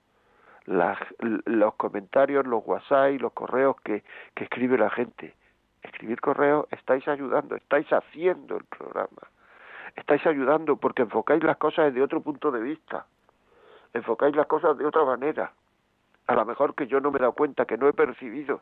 [0.65, 4.03] los comentarios, los WhatsApp, los correos que,
[4.35, 5.33] que escribe la gente.
[5.81, 9.27] Escribir correos, estáis ayudando, estáis haciendo el programa,
[9.95, 13.05] estáis ayudando porque enfocáis las cosas desde otro punto de vista,
[13.93, 15.51] enfocáis las cosas de otra manera
[16.27, 18.61] a lo mejor que yo no me he dado cuenta, que no he percibido.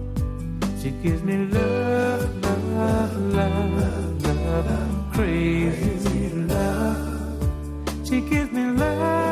[0.82, 8.08] She gives me love, love, love, love, crazy love.
[8.08, 9.30] She gives me love.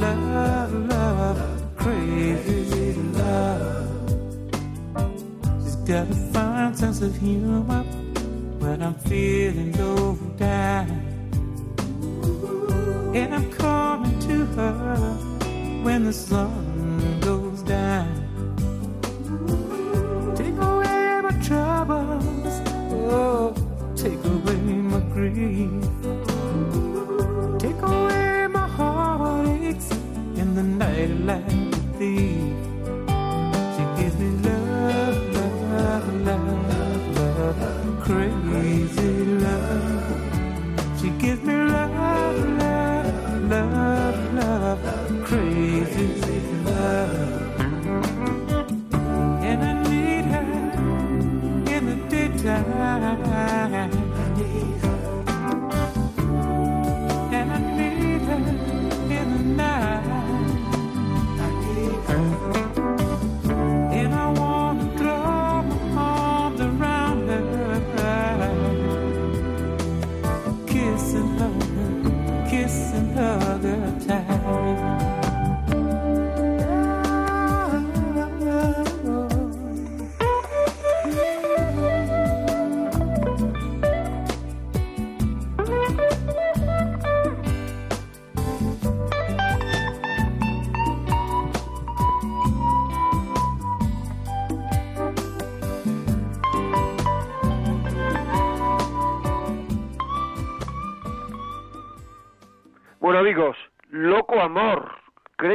[0.00, 3.86] Love, love, love, crazy love.
[5.62, 7.82] She's got a fine sense of humor
[8.60, 10.88] when I'm feeling low down.
[13.14, 14.96] And I'm coming to her
[15.82, 16.69] when the sun
[23.10, 23.54] oh,
[23.96, 24.56] take away
[24.92, 25.70] my grief.
[27.58, 29.90] Take away my heartaches
[30.40, 32.59] in the night like a thief.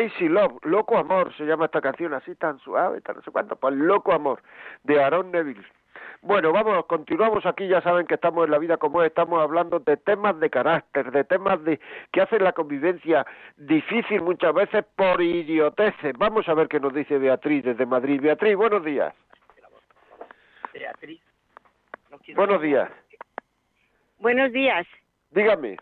[0.06, 3.56] Crazy Love, Loco Amor, se llama esta canción así tan suave, tan no sé cuánto,
[3.56, 4.40] pues Loco Amor,
[4.84, 5.66] de Aaron Neville.
[6.22, 9.80] Bueno, vamos, continuamos aquí, ya saben que estamos en la vida como es, estamos hablando
[9.80, 11.80] de temas de carácter, de temas de
[12.12, 13.26] que hacen la convivencia
[13.58, 16.14] difícil muchas veces por idioteces.
[16.20, 18.22] Vamos a ver qué nos dice Beatriz desde Madrid.
[18.22, 19.12] Beatriz, buenos días.
[20.72, 21.22] Beatriz.
[22.36, 22.92] Buenos días.
[24.20, 24.86] Buenos días.
[25.32, 25.78] Dígame.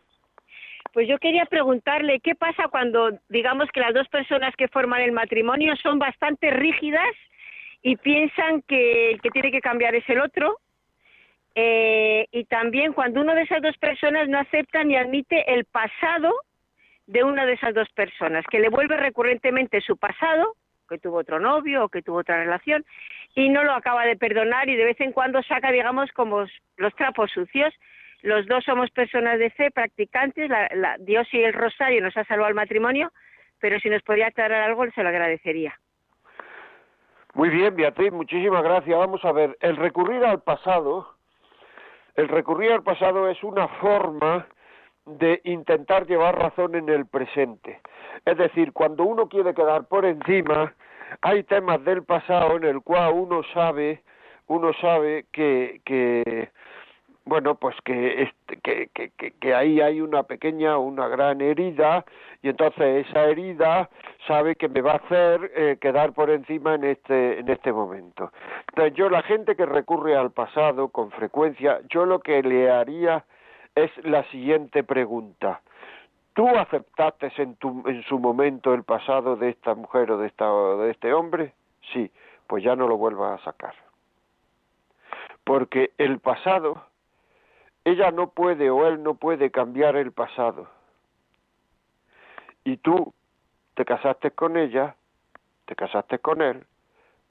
[0.93, 5.11] Pues yo quería preguntarle qué pasa cuando digamos que las dos personas que forman el
[5.11, 7.15] matrimonio son bastante rígidas
[7.81, 10.59] y piensan que el que tiene que cambiar es el otro.
[11.55, 16.31] Eh, y también cuando uno de esas dos personas no acepta ni admite el pasado
[17.07, 20.55] de una de esas dos personas, que le vuelve recurrentemente su pasado,
[20.87, 22.85] que tuvo otro novio o que tuvo otra relación,
[23.35, 26.45] y no lo acaba de perdonar y de vez en cuando saca, digamos, como
[26.77, 27.73] los trapos sucios
[28.23, 32.49] los dos somos personas de fe, practicantes, la, Dios y el rosario nos ha salvado
[32.49, 33.11] el matrimonio,
[33.59, 35.77] pero si nos podía aclarar algo, se lo agradecería.
[37.33, 38.97] Muy bien, Beatriz, muchísimas gracias.
[38.97, 41.15] Vamos a ver, el recurrir al pasado,
[42.15, 44.47] el recurrir al pasado es una forma
[45.05, 47.81] de intentar llevar razón en el presente.
[48.25, 50.73] Es decir, cuando uno quiere quedar por encima,
[51.21, 54.01] hay temas del pasado en el cual uno sabe,
[54.47, 56.51] uno sabe que, que
[57.25, 58.31] bueno, pues que,
[58.63, 62.03] que, que, que, ahí hay una pequeña, una gran herida,
[62.41, 63.89] y entonces esa herida
[64.27, 68.31] sabe que me va a hacer eh, quedar por encima en este, en este momento.
[68.69, 73.23] Entonces yo, la gente que recurre al pasado con frecuencia, yo lo que le haría
[73.75, 75.61] es la siguiente pregunta.
[76.33, 80.51] ¿Tú aceptaste en, tu, en su momento el pasado de esta mujer o de, esta,
[80.77, 81.53] de este hombre?
[81.93, 82.11] Sí,
[82.47, 83.75] pues ya no lo vuelvas a sacar.
[85.43, 86.83] Porque el pasado
[87.85, 90.67] ella no puede o él no puede cambiar el pasado.
[92.63, 93.13] Y tú
[93.73, 94.95] te casaste con ella,
[95.65, 96.65] te casaste con él,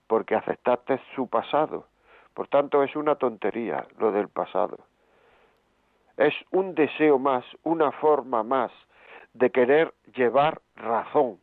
[0.07, 1.86] porque aceptaste su pasado.
[2.34, 4.78] Por tanto, es una tontería lo del pasado.
[6.16, 8.70] Es un deseo más, una forma más
[9.32, 11.38] de querer llevar razón.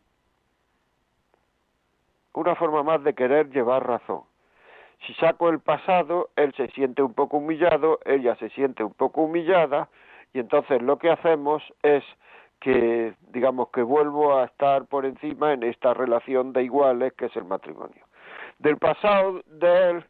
[2.33, 4.28] Una forma más de querer llevar razón.
[5.05, 9.21] Si saco el pasado, él se siente un poco humillado, ella se siente un poco
[9.21, 9.89] humillada,
[10.33, 12.03] y entonces lo que hacemos es
[12.59, 17.35] que, digamos, que vuelvo a estar por encima en esta relación de iguales que es
[17.35, 18.03] el matrimonio.
[18.59, 20.05] Del pasado de él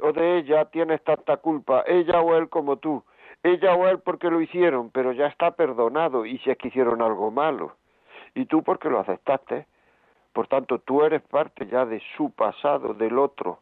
[0.00, 3.02] o de ella tienes tanta culpa, ella o él como tú,
[3.42, 7.02] ella o él porque lo hicieron, pero ya está perdonado y si es que hicieron
[7.02, 7.76] algo malo,
[8.34, 9.66] y tú porque lo aceptaste,
[10.32, 13.58] por tanto tú eres parte ya de su pasado, del otro,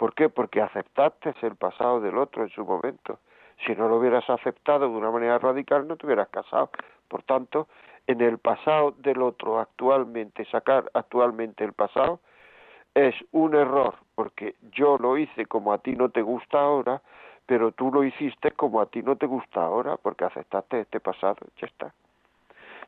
[0.00, 0.30] ¿Por qué?
[0.30, 3.18] Porque aceptaste el pasado del otro en su momento.
[3.66, 6.70] Si no lo hubieras aceptado de una manera radical, no te hubieras casado.
[7.06, 7.68] Por tanto,
[8.06, 12.20] en el pasado del otro actualmente, sacar actualmente el pasado,
[12.94, 17.02] es un error, porque yo lo hice como a ti no te gusta ahora,
[17.44, 21.36] pero tú lo hiciste como a ti no te gusta ahora, porque aceptaste este pasado,
[21.58, 21.92] ya está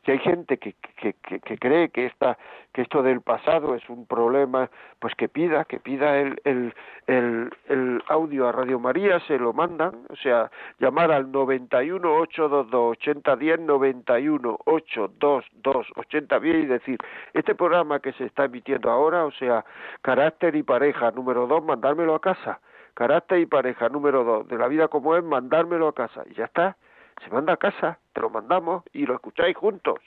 [0.04, 2.36] si hay gente que, que, que, cree que esta
[2.72, 6.74] que esto del pasado es un problema pues que pida que pida el, el,
[7.06, 12.96] el, el audio a Radio María se lo mandan o sea llamar al 91 822
[12.98, 16.98] 8010 91 822 8010 y decir
[17.34, 19.64] este programa que se está emitiendo ahora o sea
[20.00, 22.60] carácter y pareja número dos mandármelo a casa.
[22.94, 26.44] Carácter y pareja número dos de la vida como es mandármelo a casa y ya
[26.44, 26.76] está
[27.22, 29.98] se manda a casa, te lo mandamos y lo escucháis juntos.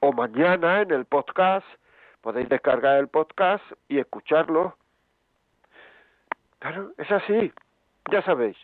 [0.00, 1.66] O mañana en el podcast,
[2.20, 4.76] podéis descargar el podcast y escucharlo.
[6.58, 7.52] Claro, es así,
[8.10, 8.56] ya sabéis.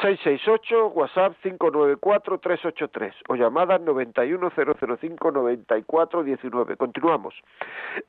[0.00, 6.76] 668 WhatsApp 594-383 o llamada 91005-9419.
[6.76, 7.34] Continuamos.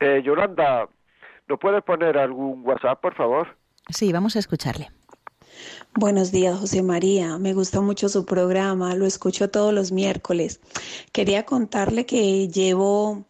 [0.00, 0.88] Eh, Yolanda,
[1.48, 3.56] ¿nos puedes poner algún WhatsApp, por favor?
[3.88, 4.88] Sí, vamos a escucharle.
[5.94, 7.36] Buenos días, José María.
[7.38, 10.60] Me gusta mucho su programa, lo escucho todos los miércoles.
[11.12, 13.24] Quería contarle que llevo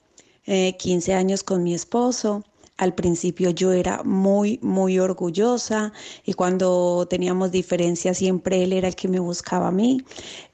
[0.45, 2.45] 15 eh, años con mi esposo.
[2.77, 5.93] Al principio yo era muy, muy orgullosa
[6.25, 10.03] y cuando teníamos diferencias siempre él era el que me buscaba a mí.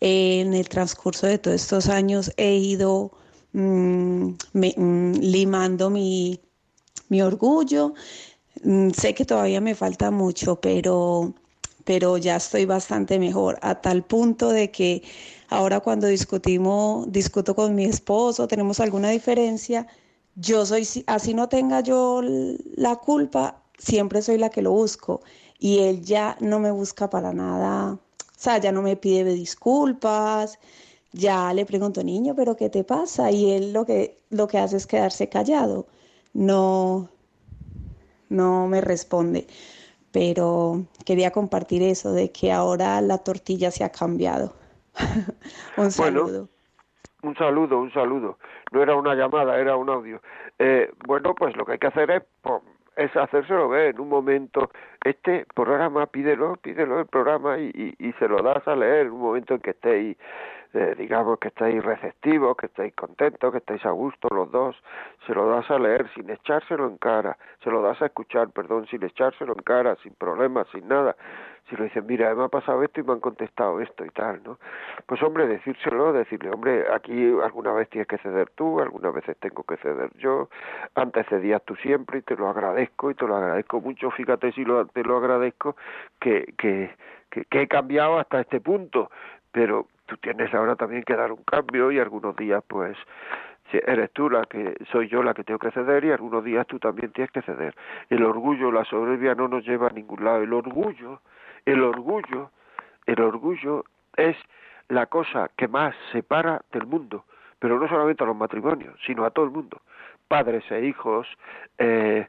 [0.01, 3.13] en el transcurso de todos estos años he ido
[3.53, 6.41] mm, mm, limando mi,
[7.09, 7.95] mi orgullo.
[8.63, 11.35] Mm, sé que todavía me falta mucho, pero
[11.87, 15.05] pero ya estoy bastante mejor, a tal punto de que
[15.49, 19.87] ahora cuando discutimos, discuto con mi esposo, tenemos alguna diferencia,
[20.35, 25.23] yo soy, así no tenga yo la culpa, siempre soy la que lo busco
[25.61, 28.01] y él ya no me busca para nada, o
[28.37, 30.59] sea, ya no me pide disculpas,
[31.13, 33.31] ya le pregunto, niño, ¿pero qué te pasa?
[33.31, 35.87] Y él lo que, lo que hace es quedarse callado,
[36.35, 37.09] no,
[38.29, 39.47] no me responde.
[40.17, 44.55] Pero quería compartir eso, de que ahora la tortilla se ha cambiado.
[45.77, 46.49] un saludo.
[47.23, 48.39] un saludo, un saludo.
[48.73, 50.23] No era una llamada, era un audio.
[50.59, 52.23] Eh, bueno, pues lo que hay que hacer es
[52.97, 54.71] es hacérselo ver en un momento.
[55.05, 57.67] Este programa, pídelo, pídelo el programa y,
[57.99, 60.17] y, y se lo das a leer en un momento en que estéis
[60.77, 64.77] eh, digamos que estáis receptivos, que estáis contentos, que estáis a gusto los dos,
[65.27, 68.87] se lo das a leer sin echárselo en cara, se lo das a escuchar, perdón,
[68.87, 71.17] sin echárselo en cara, sin problemas, sin nada.
[71.69, 74.41] Si lo dicen, mira, me ha pasado esto y me han contestado esto y tal,
[74.45, 74.59] ¿no?
[75.07, 79.65] Pues hombre, decírselo, decirle, hombre, aquí alguna vez tienes que ceder tú, algunas veces tengo
[79.65, 80.49] que ceder yo,
[80.95, 84.65] antes cedías tú siempre y te lo agradezco y te lo agradezco mucho, fíjate si
[84.65, 85.75] lo, te lo agradezco
[86.21, 86.95] que, que,
[87.31, 89.11] que, que he cambiado hasta este punto,
[89.51, 92.97] pero tú tienes ahora también que dar un cambio y algunos días pues
[93.73, 96.79] eres tú la que soy yo la que tengo que ceder y algunos días tú
[96.79, 97.75] también tienes que ceder.
[98.09, 100.43] El orgullo, la soberbia no nos lleva a ningún lado.
[100.43, 101.21] El orgullo,
[101.65, 102.51] el orgullo,
[103.07, 103.85] el orgullo
[104.17, 104.37] es
[104.89, 107.25] la cosa que más separa del mundo,
[107.59, 109.81] pero no solamente a los matrimonios, sino a todo el mundo.
[110.29, 111.27] Padres e hijos,
[111.79, 112.27] eh,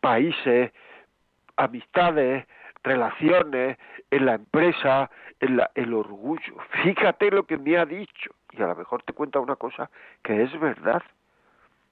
[0.00, 0.72] países,
[1.56, 2.46] amistades,
[2.84, 3.78] relaciones,
[4.10, 5.10] en la empresa,
[5.40, 6.56] en la, el orgullo.
[6.84, 8.30] Fíjate lo que me ha dicho.
[8.52, 9.90] Y a lo mejor te cuenta una cosa
[10.22, 11.02] que es verdad.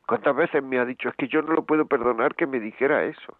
[0.07, 1.09] ¿Cuántas veces me ha dicho?
[1.09, 3.37] Es que yo no lo puedo perdonar que me dijera eso.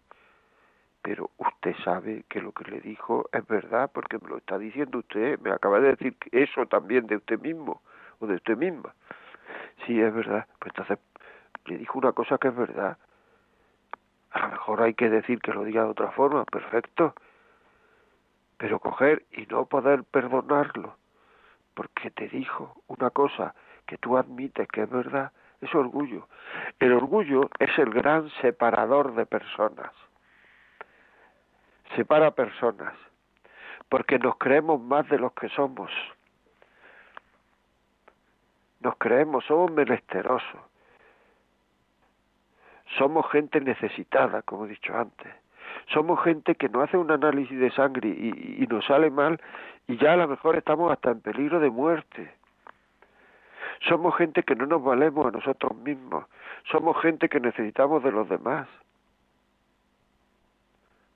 [1.01, 4.99] Pero usted sabe que lo que le dijo es verdad porque me lo está diciendo
[4.99, 5.39] usted.
[5.39, 7.81] Me acaba de decir eso también de usted mismo
[8.19, 8.93] o de usted misma.
[9.85, 10.47] Sí, es verdad.
[10.59, 10.97] Pues entonces
[11.65, 12.97] le dijo una cosa que es verdad.
[14.31, 16.45] A lo mejor hay que decir que lo diga de otra forma.
[16.45, 17.13] Perfecto
[18.63, 20.95] pero coger y no poder perdonarlo
[21.73, 23.53] porque te dijo una cosa
[23.85, 26.29] que tú admites que es verdad, es orgullo.
[26.79, 29.91] El orgullo es el gran separador de personas.
[31.97, 32.93] Separa personas,
[33.89, 35.91] porque nos creemos más de los que somos.
[38.79, 40.61] Nos creemos, somos menesterosos.
[42.97, 45.42] Somos gente necesitada, como he dicho antes
[45.91, 49.41] somos gente que no hace un análisis de sangre y, nos sale mal
[49.87, 52.33] y ya a lo mejor estamos hasta en peligro de muerte.
[53.87, 56.25] Somos gente que no nos valemos a nosotros mismos.
[56.71, 58.67] Somos gente que necesitamos de los demás.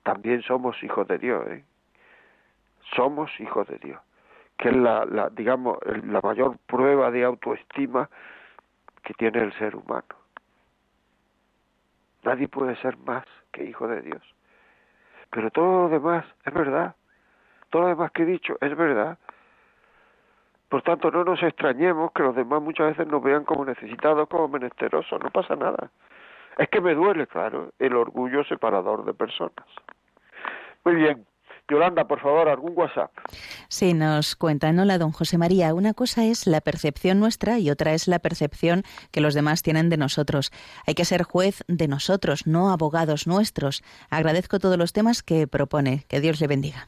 [0.03, 1.63] También somos hijos de Dios, ¿eh?
[2.95, 3.99] Somos hijos de Dios,
[4.57, 8.09] que es la, la digamos, la mayor prueba de autoestima
[9.03, 10.15] que tiene el ser humano.
[12.23, 14.36] Nadie puede ser más que hijo de Dios.
[15.31, 16.95] Pero todo lo demás es verdad.
[17.69, 19.17] Todo lo demás que he dicho es verdad.
[20.69, 24.47] Por tanto, no nos extrañemos que los demás muchas veces nos vean como necesitados, como
[24.49, 25.21] menesterosos.
[25.23, 25.89] No pasa nada.
[26.57, 29.65] Es que me duele, claro, el orgullo separador de personas.
[30.83, 31.25] Muy bien.
[31.69, 33.11] Yolanda, por favor, algún WhatsApp.
[33.67, 35.73] Sí, nos cuentan, hola, don José María.
[35.73, 39.89] Una cosa es la percepción nuestra y otra es la percepción que los demás tienen
[39.89, 40.51] de nosotros.
[40.85, 43.83] Hay que ser juez de nosotros, no abogados nuestros.
[44.09, 46.05] Agradezco todos los temas que propone.
[46.09, 46.87] Que Dios le bendiga.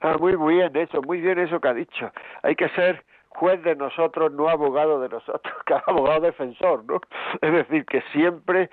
[0.00, 2.10] Ah, muy bien eso, muy bien eso que ha dicho.
[2.42, 3.04] Hay que ser
[3.40, 7.00] juez de nosotros, no abogado de nosotros, que abogado defensor, ¿no?
[7.40, 8.68] Es decir, que siempre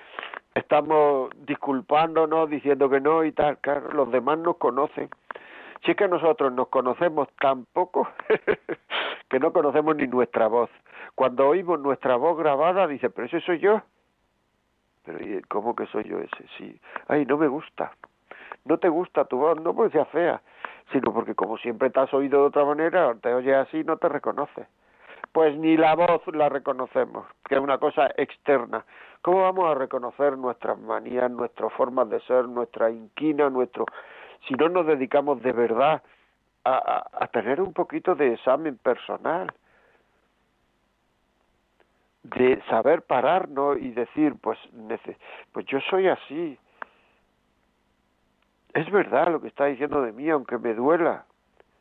[0.56, 5.10] estamos disculpándonos, diciendo que no y tal, claro, los demás nos conocen.
[5.86, 8.10] Si es que nosotros nos conocemos tan poco
[9.30, 10.70] que no conocemos ni nuestra voz.
[11.16, 13.82] Cuando oímos nuestra voz grabada, dice, pero ese soy yo.
[15.06, 16.46] Pero ¿cómo que soy yo ese?
[16.58, 16.78] Sí.
[17.08, 17.94] Ay, no me gusta.
[18.66, 20.42] No te gusta tu voz, no porque sea fea,
[20.92, 24.10] sino porque como siempre te has oído de otra manera, te oyes así, no te
[24.10, 24.68] reconoces
[25.38, 28.84] pues ni la voz la reconocemos, que es una cosa externa.
[29.22, 33.86] ¿Cómo vamos a reconocer nuestras manías, nuestras formas de ser, nuestra inquina, nuestro...
[34.48, 36.02] si no nos dedicamos de verdad
[36.64, 39.54] a, a, tener un poquito de examen personal?
[42.24, 44.58] de saber pararnos y decir, pues,
[45.54, 46.58] pues yo soy así.
[48.78, 51.26] Es verdad lo que está diciendo de mí, aunque me duela.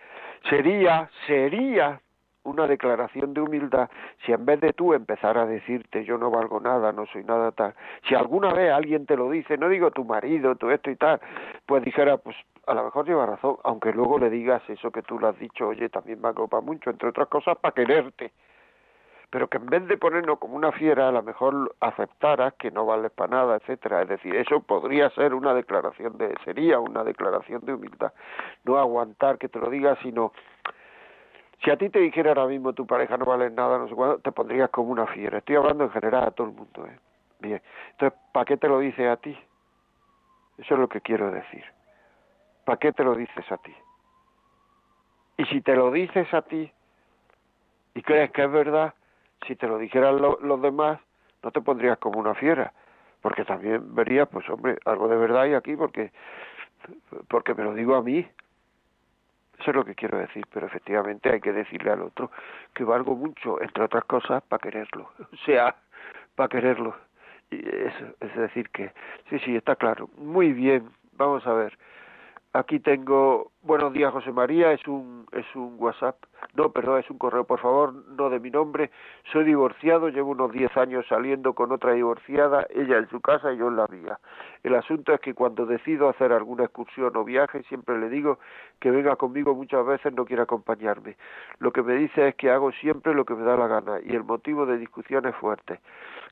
[0.51, 2.03] sería, sería
[2.49, 3.89] una declaración de humildad
[4.25, 7.53] si en vez de tú empezar a decirte yo no valgo nada, no soy nada
[7.53, 7.75] tal,
[8.09, 11.21] si alguna vez alguien te lo dice, no digo tu marido, tu esto y tal,
[11.67, 12.37] pues dijera, pues
[12.67, 15.69] a lo mejor lleva razón, aunque luego le digas eso que tú le has dicho,
[15.69, 18.33] oye, también valgo para mucho, entre otras cosas para quererte
[19.31, 22.87] pero que en vez de ponernos como una fiera, a lo mejor aceptaras que no
[22.87, 24.03] vales para nada, etcétera.
[24.03, 28.13] Es decir, eso podría ser una declaración de, sería una declaración de humildad.
[28.65, 30.33] No aguantar que te lo diga, sino
[31.63, 34.19] si a ti te dijera ahora mismo tu pareja no vale nada, no sé cuándo,
[34.19, 35.39] te pondrías como una fiera.
[35.39, 36.99] Estoy hablando en general a todo el mundo, ¿eh?
[37.41, 37.63] Bien.
[37.93, 39.37] Entonces, ¿para qué te lo dice a ti?
[40.59, 41.65] Eso es lo que quiero decir.
[42.65, 43.75] ¿Para qué te lo dices a ti?
[45.37, 46.71] Y si te lo dices a ti
[47.95, 48.95] y crees que es verdad,
[49.47, 51.01] si te lo dijeran los demás,
[51.43, 52.73] no te pondrías como una fiera,
[53.23, 56.13] porque también verías, pues hombre, algo de verdad hay aquí, porque
[57.29, 58.27] porque me lo digo a mí,
[59.59, 62.31] eso es lo que quiero decir, pero efectivamente hay que decirle al otro
[62.75, 65.11] que valgo mucho, entre otras cosas, para quererlo.
[65.33, 65.75] O sea,
[66.35, 66.95] para quererlo.
[67.51, 68.93] Y eso, es decir que,
[69.31, 70.09] sí, sí, está claro.
[70.19, 71.79] Muy bien, vamos a ver.
[72.53, 76.17] Aquí tengo, buenos días José María, es un, es un WhatsApp,
[76.59, 78.91] no, perdón, es un correo, por favor, no de mi nombre.
[79.33, 83.59] Soy divorciado, llevo unos 10 años saliendo con otra divorciada, ella en su casa y
[83.59, 84.19] yo en la mía.
[84.65, 88.41] El asunto es que cuando decido hacer alguna excursión o viaje, siempre le digo
[88.81, 91.17] que venga conmigo, muchas veces no quiere acompañarme.
[91.61, 94.17] Lo que me dice es que hago siempre lo que me da la gana y
[94.17, 95.79] el motivo de discusiones fuertes.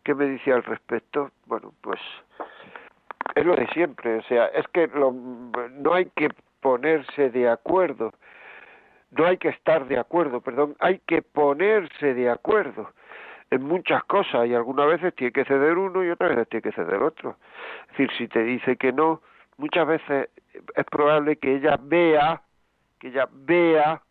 [0.03, 1.31] ¿Qué me dice al respecto?
[1.47, 2.01] Bueno, pues
[3.37, 8.13] es lo de siempre, o sea, es que no hay que ponerse de acuerdo,
[9.17, 12.91] no hay que estar de acuerdo, perdón, hay que ponerse de acuerdo
[13.51, 16.73] en muchas cosas y algunas veces tiene que ceder uno y otras veces tiene que
[16.73, 17.37] ceder otro.
[17.83, 19.23] Es decir, si te dice que no,
[19.57, 20.29] muchas veces
[20.75, 22.43] es probable que ella vea,
[22.99, 24.03] que ella vea,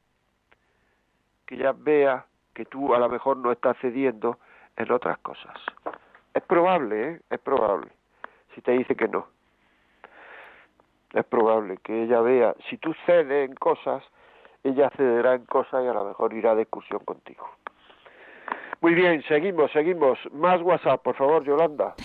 [1.46, 4.40] que ella vea que tú a lo mejor no estás cediendo
[4.78, 5.56] en otras cosas.
[6.34, 7.22] Es probable, ¿eh?
[7.30, 7.92] Es probable
[8.56, 9.28] si te dice que no.
[11.14, 14.04] Es probable que ella vea, si tú cedes en cosas,
[14.66, 17.48] ella cederá en cosas y a lo mejor irá de excursión contigo.
[18.82, 20.18] Muy bien, seguimos, seguimos.
[20.34, 21.96] Más WhatsApp, por favor, Yolanda.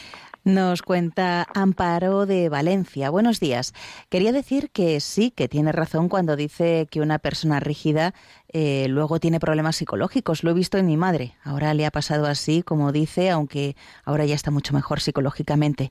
[0.45, 3.11] Nos cuenta Amparo de Valencia.
[3.11, 3.75] Buenos días.
[4.09, 8.15] Quería decir que sí, que tiene razón cuando dice que una persona rígida
[8.49, 10.43] eh, luego tiene problemas psicológicos.
[10.43, 11.35] Lo he visto en mi madre.
[11.45, 15.91] Ahora le ha pasado así, como dice, aunque ahora ya está mucho mejor psicológicamente.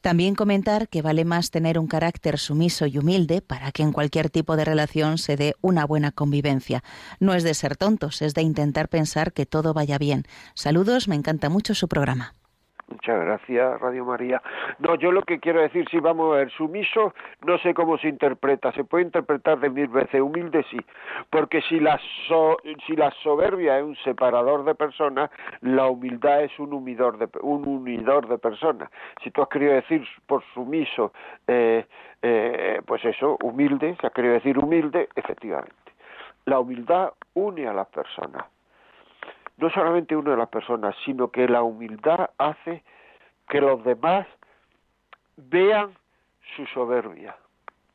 [0.00, 4.30] También comentar que vale más tener un carácter sumiso y humilde para que en cualquier
[4.30, 6.82] tipo de relación se dé una buena convivencia.
[7.18, 10.24] No es de ser tontos, es de intentar pensar que todo vaya bien.
[10.54, 12.34] Saludos, me encanta mucho su programa.
[12.90, 14.42] Muchas gracias, Radio María.
[14.80, 17.14] No, yo lo que quiero decir, si vamos a ver, sumiso,
[17.46, 20.78] no sé cómo se interpreta, se puede interpretar de mil veces, humilde sí,
[21.30, 22.00] porque si la,
[22.86, 25.30] si la soberbia es un separador de personas,
[25.60, 28.90] la humildad es un, humidor de, un unidor de personas.
[29.22, 31.12] Si tú has querido decir por sumiso,
[31.46, 31.86] eh,
[32.22, 35.74] eh, pues eso, humilde, si has querido decir humilde, efectivamente.
[36.44, 38.46] La humildad une a las personas
[39.60, 42.82] no solamente una de las personas, sino que la humildad hace
[43.48, 44.26] que los demás
[45.36, 45.92] vean
[46.56, 47.36] su soberbia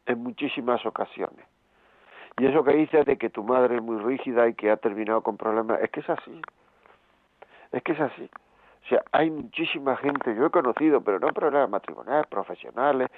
[0.06, 1.46] en muchísimas ocasiones.
[2.38, 5.22] Y eso que dices de que tu madre es muy rígida y que ha terminado
[5.22, 6.42] con problemas, es que es así.
[7.72, 8.30] Es que es así.
[8.86, 13.10] O sea, hay muchísima gente, yo he conocido, pero no problemas matrimoniales, profesionales,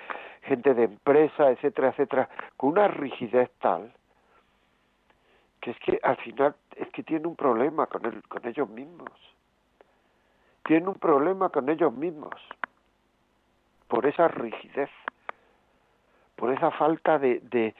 [0.44, 3.92] gente de empresa, etcétera, etcétera, con una rigidez tal
[5.62, 9.12] que es que al final es que tienen un problema con, el, con ellos mismos.
[10.66, 12.36] tienen un problema con ellos mismos,
[13.88, 14.90] por esa rigidez,
[16.36, 17.74] por esa falta de, de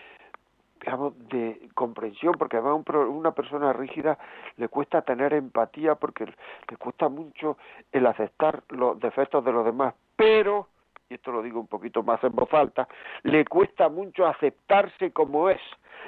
[0.80, 4.18] digamos, de comprensión, porque además a una persona rígida
[4.58, 7.58] le cuesta tener empatía porque le cuesta mucho
[7.92, 10.70] el aceptar los defectos de los demás, pero
[11.10, 12.88] y esto lo digo un poquito más en voz alta,
[13.24, 15.62] le cuesta mucho aceptarse como es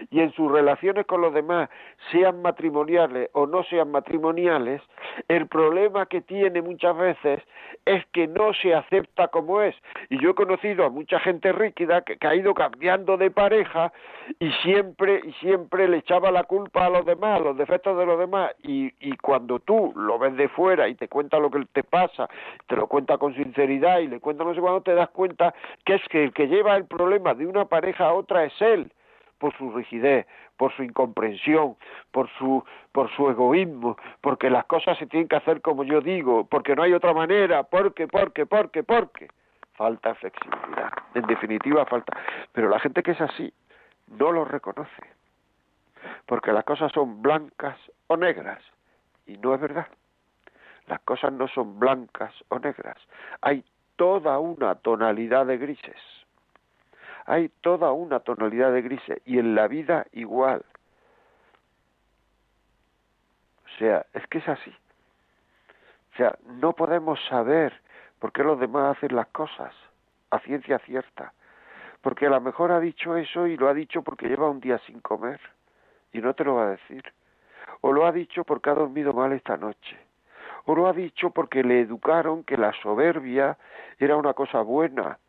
[0.10, 1.70] y en sus relaciones con los demás,
[2.12, 4.82] sean matrimoniales o no sean matrimoniales,
[5.28, 7.42] el problema que tiene muchas veces
[7.86, 9.76] es que no se acepta como es.
[10.10, 13.92] Y yo he conocido a mucha gente rígida que, ha ido cambiando de pareja
[14.40, 18.06] y siempre, y siempre le echaba la culpa a los demás, a los defectos de
[18.06, 18.52] los demás.
[18.64, 22.30] Y, y cuando tú lo ves de fuera y te cuenta lo que te pasa,
[22.68, 25.54] te lo cuenta con sinceridad y le cuenta no sé cuándo, te das cuenta
[25.86, 28.92] que es que el que lleva el problema de una pareja a otra es él
[29.40, 30.28] por su rigidez,
[30.58, 31.76] por su incomprensión,
[32.12, 36.46] por su, por su egoísmo, porque las cosas se tienen que hacer como yo digo,
[36.46, 39.30] porque no hay otra manera, porque, porque, porque, porque.
[39.74, 42.16] Falta flexibilidad, en definitiva falta.
[42.52, 43.52] Pero la gente que es así
[44.08, 45.04] no lo reconoce,
[46.26, 47.78] porque las cosas son blancas
[48.08, 48.62] o negras,
[49.26, 49.88] y no es verdad.
[50.88, 52.98] Las cosas no son blancas o negras,
[53.42, 53.64] hay
[53.96, 56.19] toda una tonalidad de grises
[57.30, 60.66] hay toda una tonalidad de grises y en la vida igual.
[63.66, 64.76] O sea, es que es así.
[66.12, 67.72] O sea, no podemos saber
[68.18, 69.72] por qué los demás hacen las cosas
[70.32, 71.32] a ciencia cierta.
[72.02, 74.80] Porque a lo mejor ha dicho eso y lo ha dicho porque lleva un día
[74.88, 75.40] sin comer
[76.12, 77.04] y no te lo va a decir.
[77.82, 80.00] O lo ha dicho porque ha dormido mal esta noche.
[80.66, 83.56] O lo ha dicho porque le educaron que la soberbia
[84.00, 85.20] era una cosa buena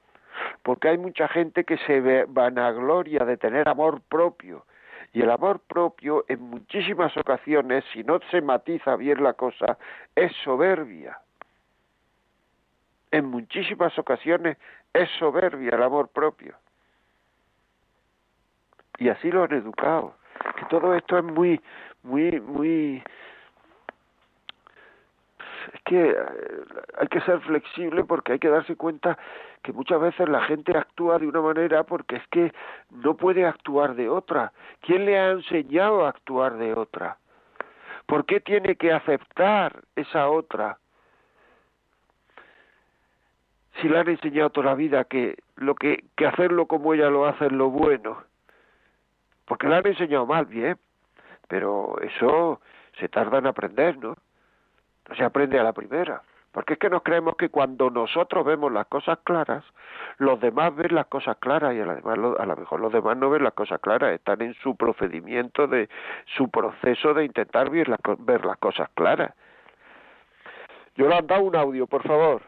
[0.63, 4.65] porque hay mucha gente que se vanagloria de tener amor propio
[5.13, 9.79] y el amor propio en muchísimas ocasiones, si no se matiza bien la cosa,
[10.15, 11.19] es soberbia.
[13.11, 14.57] En muchísimas ocasiones
[14.93, 16.55] es soberbia el amor propio.
[18.99, 20.15] Y así lo han educado.
[20.57, 21.61] Que todo esto es muy,
[22.05, 23.03] muy, muy
[25.73, 26.17] es que eh,
[26.99, 29.19] hay que ser flexible porque hay que darse cuenta
[29.63, 32.53] que muchas veces la gente actúa de una manera porque es que
[32.91, 34.53] no puede actuar de otra.
[34.81, 37.19] ¿Quién le ha enseñado a actuar de otra?
[38.07, 40.79] ¿Por qué tiene que aceptar esa otra?
[43.81, 47.27] Si le han enseñado toda la vida que lo que, que hacerlo como ella lo
[47.27, 48.25] hace es lo bueno,
[49.45, 50.77] porque le han enseñado mal, bien,
[51.49, 52.61] pero eso
[52.99, 54.17] se tarda en aprender, ¿no?
[55.17, 56.23] Se aprende a la primera.
[56.53, 59.65] Porque es que nos creemos que cuando nosotros vemos las cosas claras,
[60.19, 63.53] los demás ven las cosas claras y a, lo mejor los demás no ven las
[63.53, 65.89] cosas claras, están en su procedimiento de
[66.37, 69.33] su proceso de intentar ver las, ver las cosas claras.
[70.97, 72.43] Yo le han dado un audio, por favor.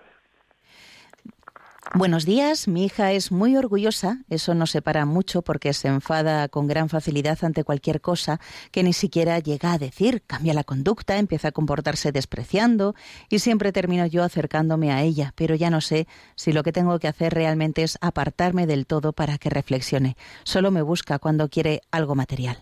[1.95, 6.67] Buenos días, mi hija es muy orgullosa, eso nos separa mucho porque se enfada con
[6.67, 8.39] gran facilidad ante cualquier cosa
[8.73, 12.95] que ni siquiera llega a decir, cambia la conducta, empieza a comportarse despreciando
[13.29, 16.99] y siempre termino yo acercándome a ella, pero ya no sé si lo que tengo
[16.99, 20.15] que hacer realmente es apartarme del todo para que reflexione.
[20.45, 22.57] Solo me busca cuando quiere algo material.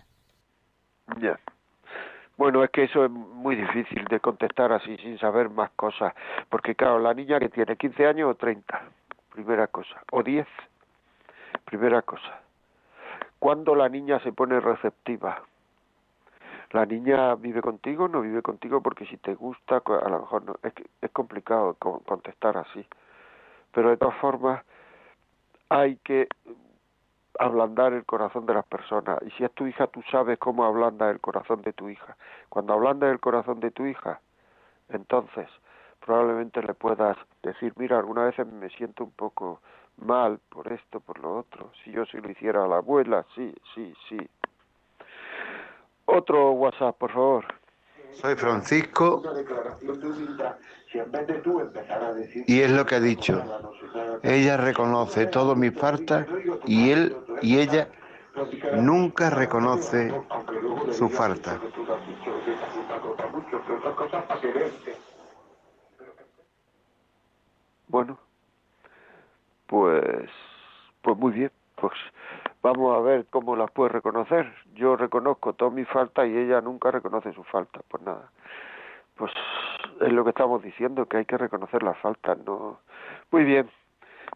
[1.21, 1.39] Ya.
[2.35, 6.13] Bueno, es que eso es muy difícil de contestar así sin saber más cosas,
[6.49, 8.91] porque claro, la niña que tiene 15 años o 30
[9.33, 10.47] primera cosa, o diez,
[11.65, 12.41] primera cosa.
[13.39, 15.41] Cuando la niña se pone receptiva,
[16.71, 20.55] la niña vive contigo, no vive contigo porque si te gusta, a lo mejor no,
[20.63, 22.85] es, es complicado contestar así,
[23.73, 24.63] pero de todas formas
[25.69, 26.27] hay que
[27.39, 29.17] ablandar el corazón de las personas.
[29.25, 32.15] Y si es tu hija tú sabes cómo ablanda el corazón de tu hija.
[32.49, 34.21] Cuando ablanda el corazón de tu hija,
[34.89, 35.47] entonces
[36.05, 39.61] probablemente le puedas decir, mira, alguna vez me siento un poco
[39.97, 41.71] mal por esto, por lo otro.
[41.83, 44.17] Si yo si lo hiciera a la abuela, sí, sí, sí.
[46.05, 47.45] Otro WhatsApp, por favor.
[48.11, 49.23] Soy Francisco
[52.45, 53.41] y es lo que ha dicho.
[54.21, 56.27] Ella reconoce todo mi falta
[56.65, 57.87] y él y ella
[58.73, 60.13] nunca reconoce
[60.91, 61.59] su falta.
[67.91, 68.17] Bueno,
[69.67, 70.29] pues,
[71.01, 71.91] pues muy bien, pues
[72.63, 74.49] vamos a ver cómo las puede reconocer.
[74.75, 78.31] Yo reconozco todas mis faltas y ella nunca reconoce sus faltas, pues nada.
[79.15, 79.33] Pues
[79.99, 82.79] es lo que estamos diciendo, que hay que reconocer las faltas, ¿no?
[83.29, 83.69] Muy bien,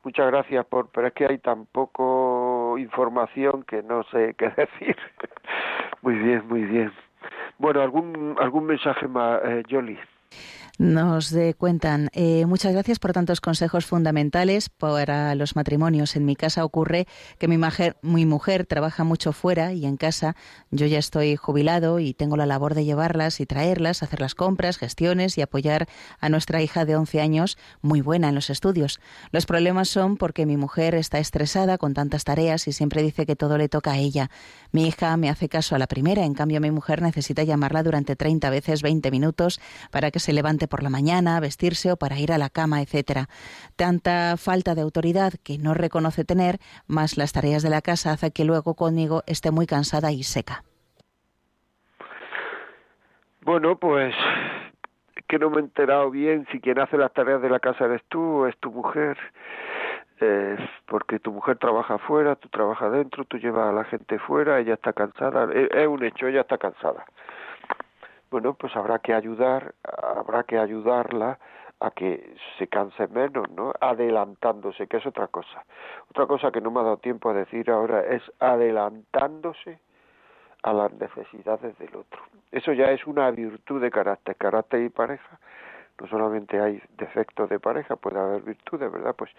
[0.04, 4.98] muchas gracias por, pero es que hay tan poco información que no sé qué decir.
[6.02, 6.92] muy bien, muy bien.
[7.58, 9.98] Bueno, algún algún mensaje más, eh, Jolie.
[10.78, 16.18] Nos cuentan, eh, muchas gracias por tantos consejos fundamentales para los matrimonios.
[16.18, 17.08] En mi casa ocurre
[17.40, 17.58] que mi,
[18.02, 20.36] mi mujer trabaja mucho fuera y en casa
[20.72, 24.78] yo ya estoy jubilado y tengo la labor de llevarlas y traerlas, hacer las compras,
[24.78, 25.88] gestiones y apoyar
[26.20, 29.00] a nuestra hija de 11 años, muy buena en los estudios.
[29.32, 33.38] Los problemas son porque mi mujer está estresada con tantas tareas y siempre dice que
[33.38, 34.30] todo le toca a ella.
[34.74, 38.18] Mi hija me hace caso a la primera, en cambio mi mujer necesita llamarla durante
[38.18, 42.32] 30 veces 20 minutos para que se levante por la mañana, vestirse o para ir
[42.32, 43.28] a la cama, etcétera.
[43.76, 48.32] Tanta falta de autoridad que no reconoce tener, más las tareas de la casa hace
[48.32, 50.64] que luego conmigo esté muy cansada y seca.
[53.42, 54.16] Bueno, pues
[55.28, 58.02] que no me he enterado bien si quien hace las tareas de la casa eres
[58.10, 59.18] tú o es tu mujer.
[60.88, 64.76] Porque tu mujer trabaja afuera, tú trabajas dentro, tú llevas a la gente fuera, ella
[64.76, 67.06] está cansada, es un hecho, ella está cansada
[68.36, 71.40] bueno, pues habrá que ayudar, habrá que ayudarla
[71.80, 73.72] a que se canse menos, ¿no?
[73.80, 75.64] Adelantándose, que es otra cosa.
[76.10, 79.80] Otra cosa que no me ha dado tiempo a decir ahora es adelantándose
[80.64, 82.22] a las necesidades del otro.
[82.52, 85.40] Eso ya es una virtud de carácter, carácter y pareja.
[86.02, 89.16] No solamente hay defectos de pareja, puede haber virtudes, ¿verdad?
[89.18, 89.32] Pues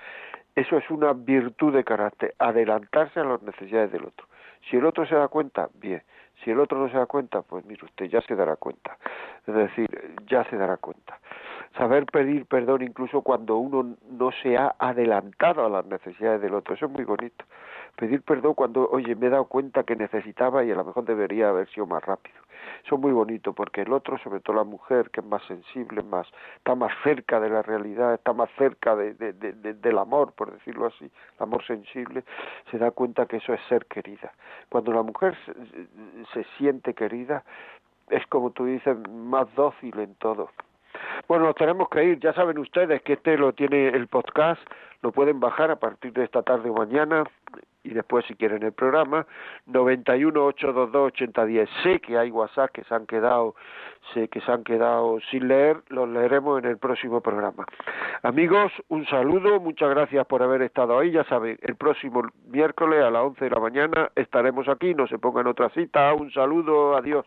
[0.55, 4.27] eso es una virtud de carácter, adelantarse a las necesidades del otro.
[4.71, 6.03] Si el otro se da cuenta, bien.
[6.43, 8.97] Si el otro no se da cuenta, pues mire usted, ya se dará cuenta.
[9.47, 9.89] Es decir,
[10.29, 11.19] ya se dará cuenta.
[11.77, 16.75] Saber pedir perdón incluso cuando uno no se ha adelantado a las necesidades del otro,
[16.75, 17.45] eso es muy bonito.
[17.97, 21.49] Pedir perdón cuando, oye, me he dado cuenta que necesitaba y a lo mejor debería
[21.49, 22.37] haber sido más rápido.
[22.85, 26.03] Eso es muy bonito porque el otro, sobre todo la mujer, que es más sensible,
[26.03, 26.27] más
[26.57, 31.05] está más cerca de la realidad, está más cerca de, del amor, por decirlo así,
[31.05, 32.25] el amor sensible,
[32.71, 34.33] se da cuenta que eso es ser querida.
[34.69, 35.37] Cuando la mujer
[36.33, 37.45] se, siente querida,
[38.11, 40.51] es como tú dices, más dócil en todo.
[41.29, 42.21] Bueno, nos tenemos que ir.
[42.21, 44.63] Ya saben ustedes que este lo tiene el podcast,
[45.03, 47.25] lo pueden bajar a partir de esta tarde o mañana
[47.87, 49.27] y después si quieren el programa.
[49.67, 53.55] 91 822 8010 sé que hay WhatsApp que se han quedado
[54.13, 55.83] sé que se han quedado sin leer.
[55.89, 57.65] Los leeremos en el próximo programa.
[58.23, 59.61] Amigos un saludo.
[59.61, 61.13] Muchas gracias por haber estado ahí.
[61.13, 64.95] Ya saben el próximo miércoles a las 11 de la mañana estaremos aquí.
[64.95, 66.13] No se pongan otra cita.
[66.15, 66.97] Un saludo.
[66.97, 67.27] Adiós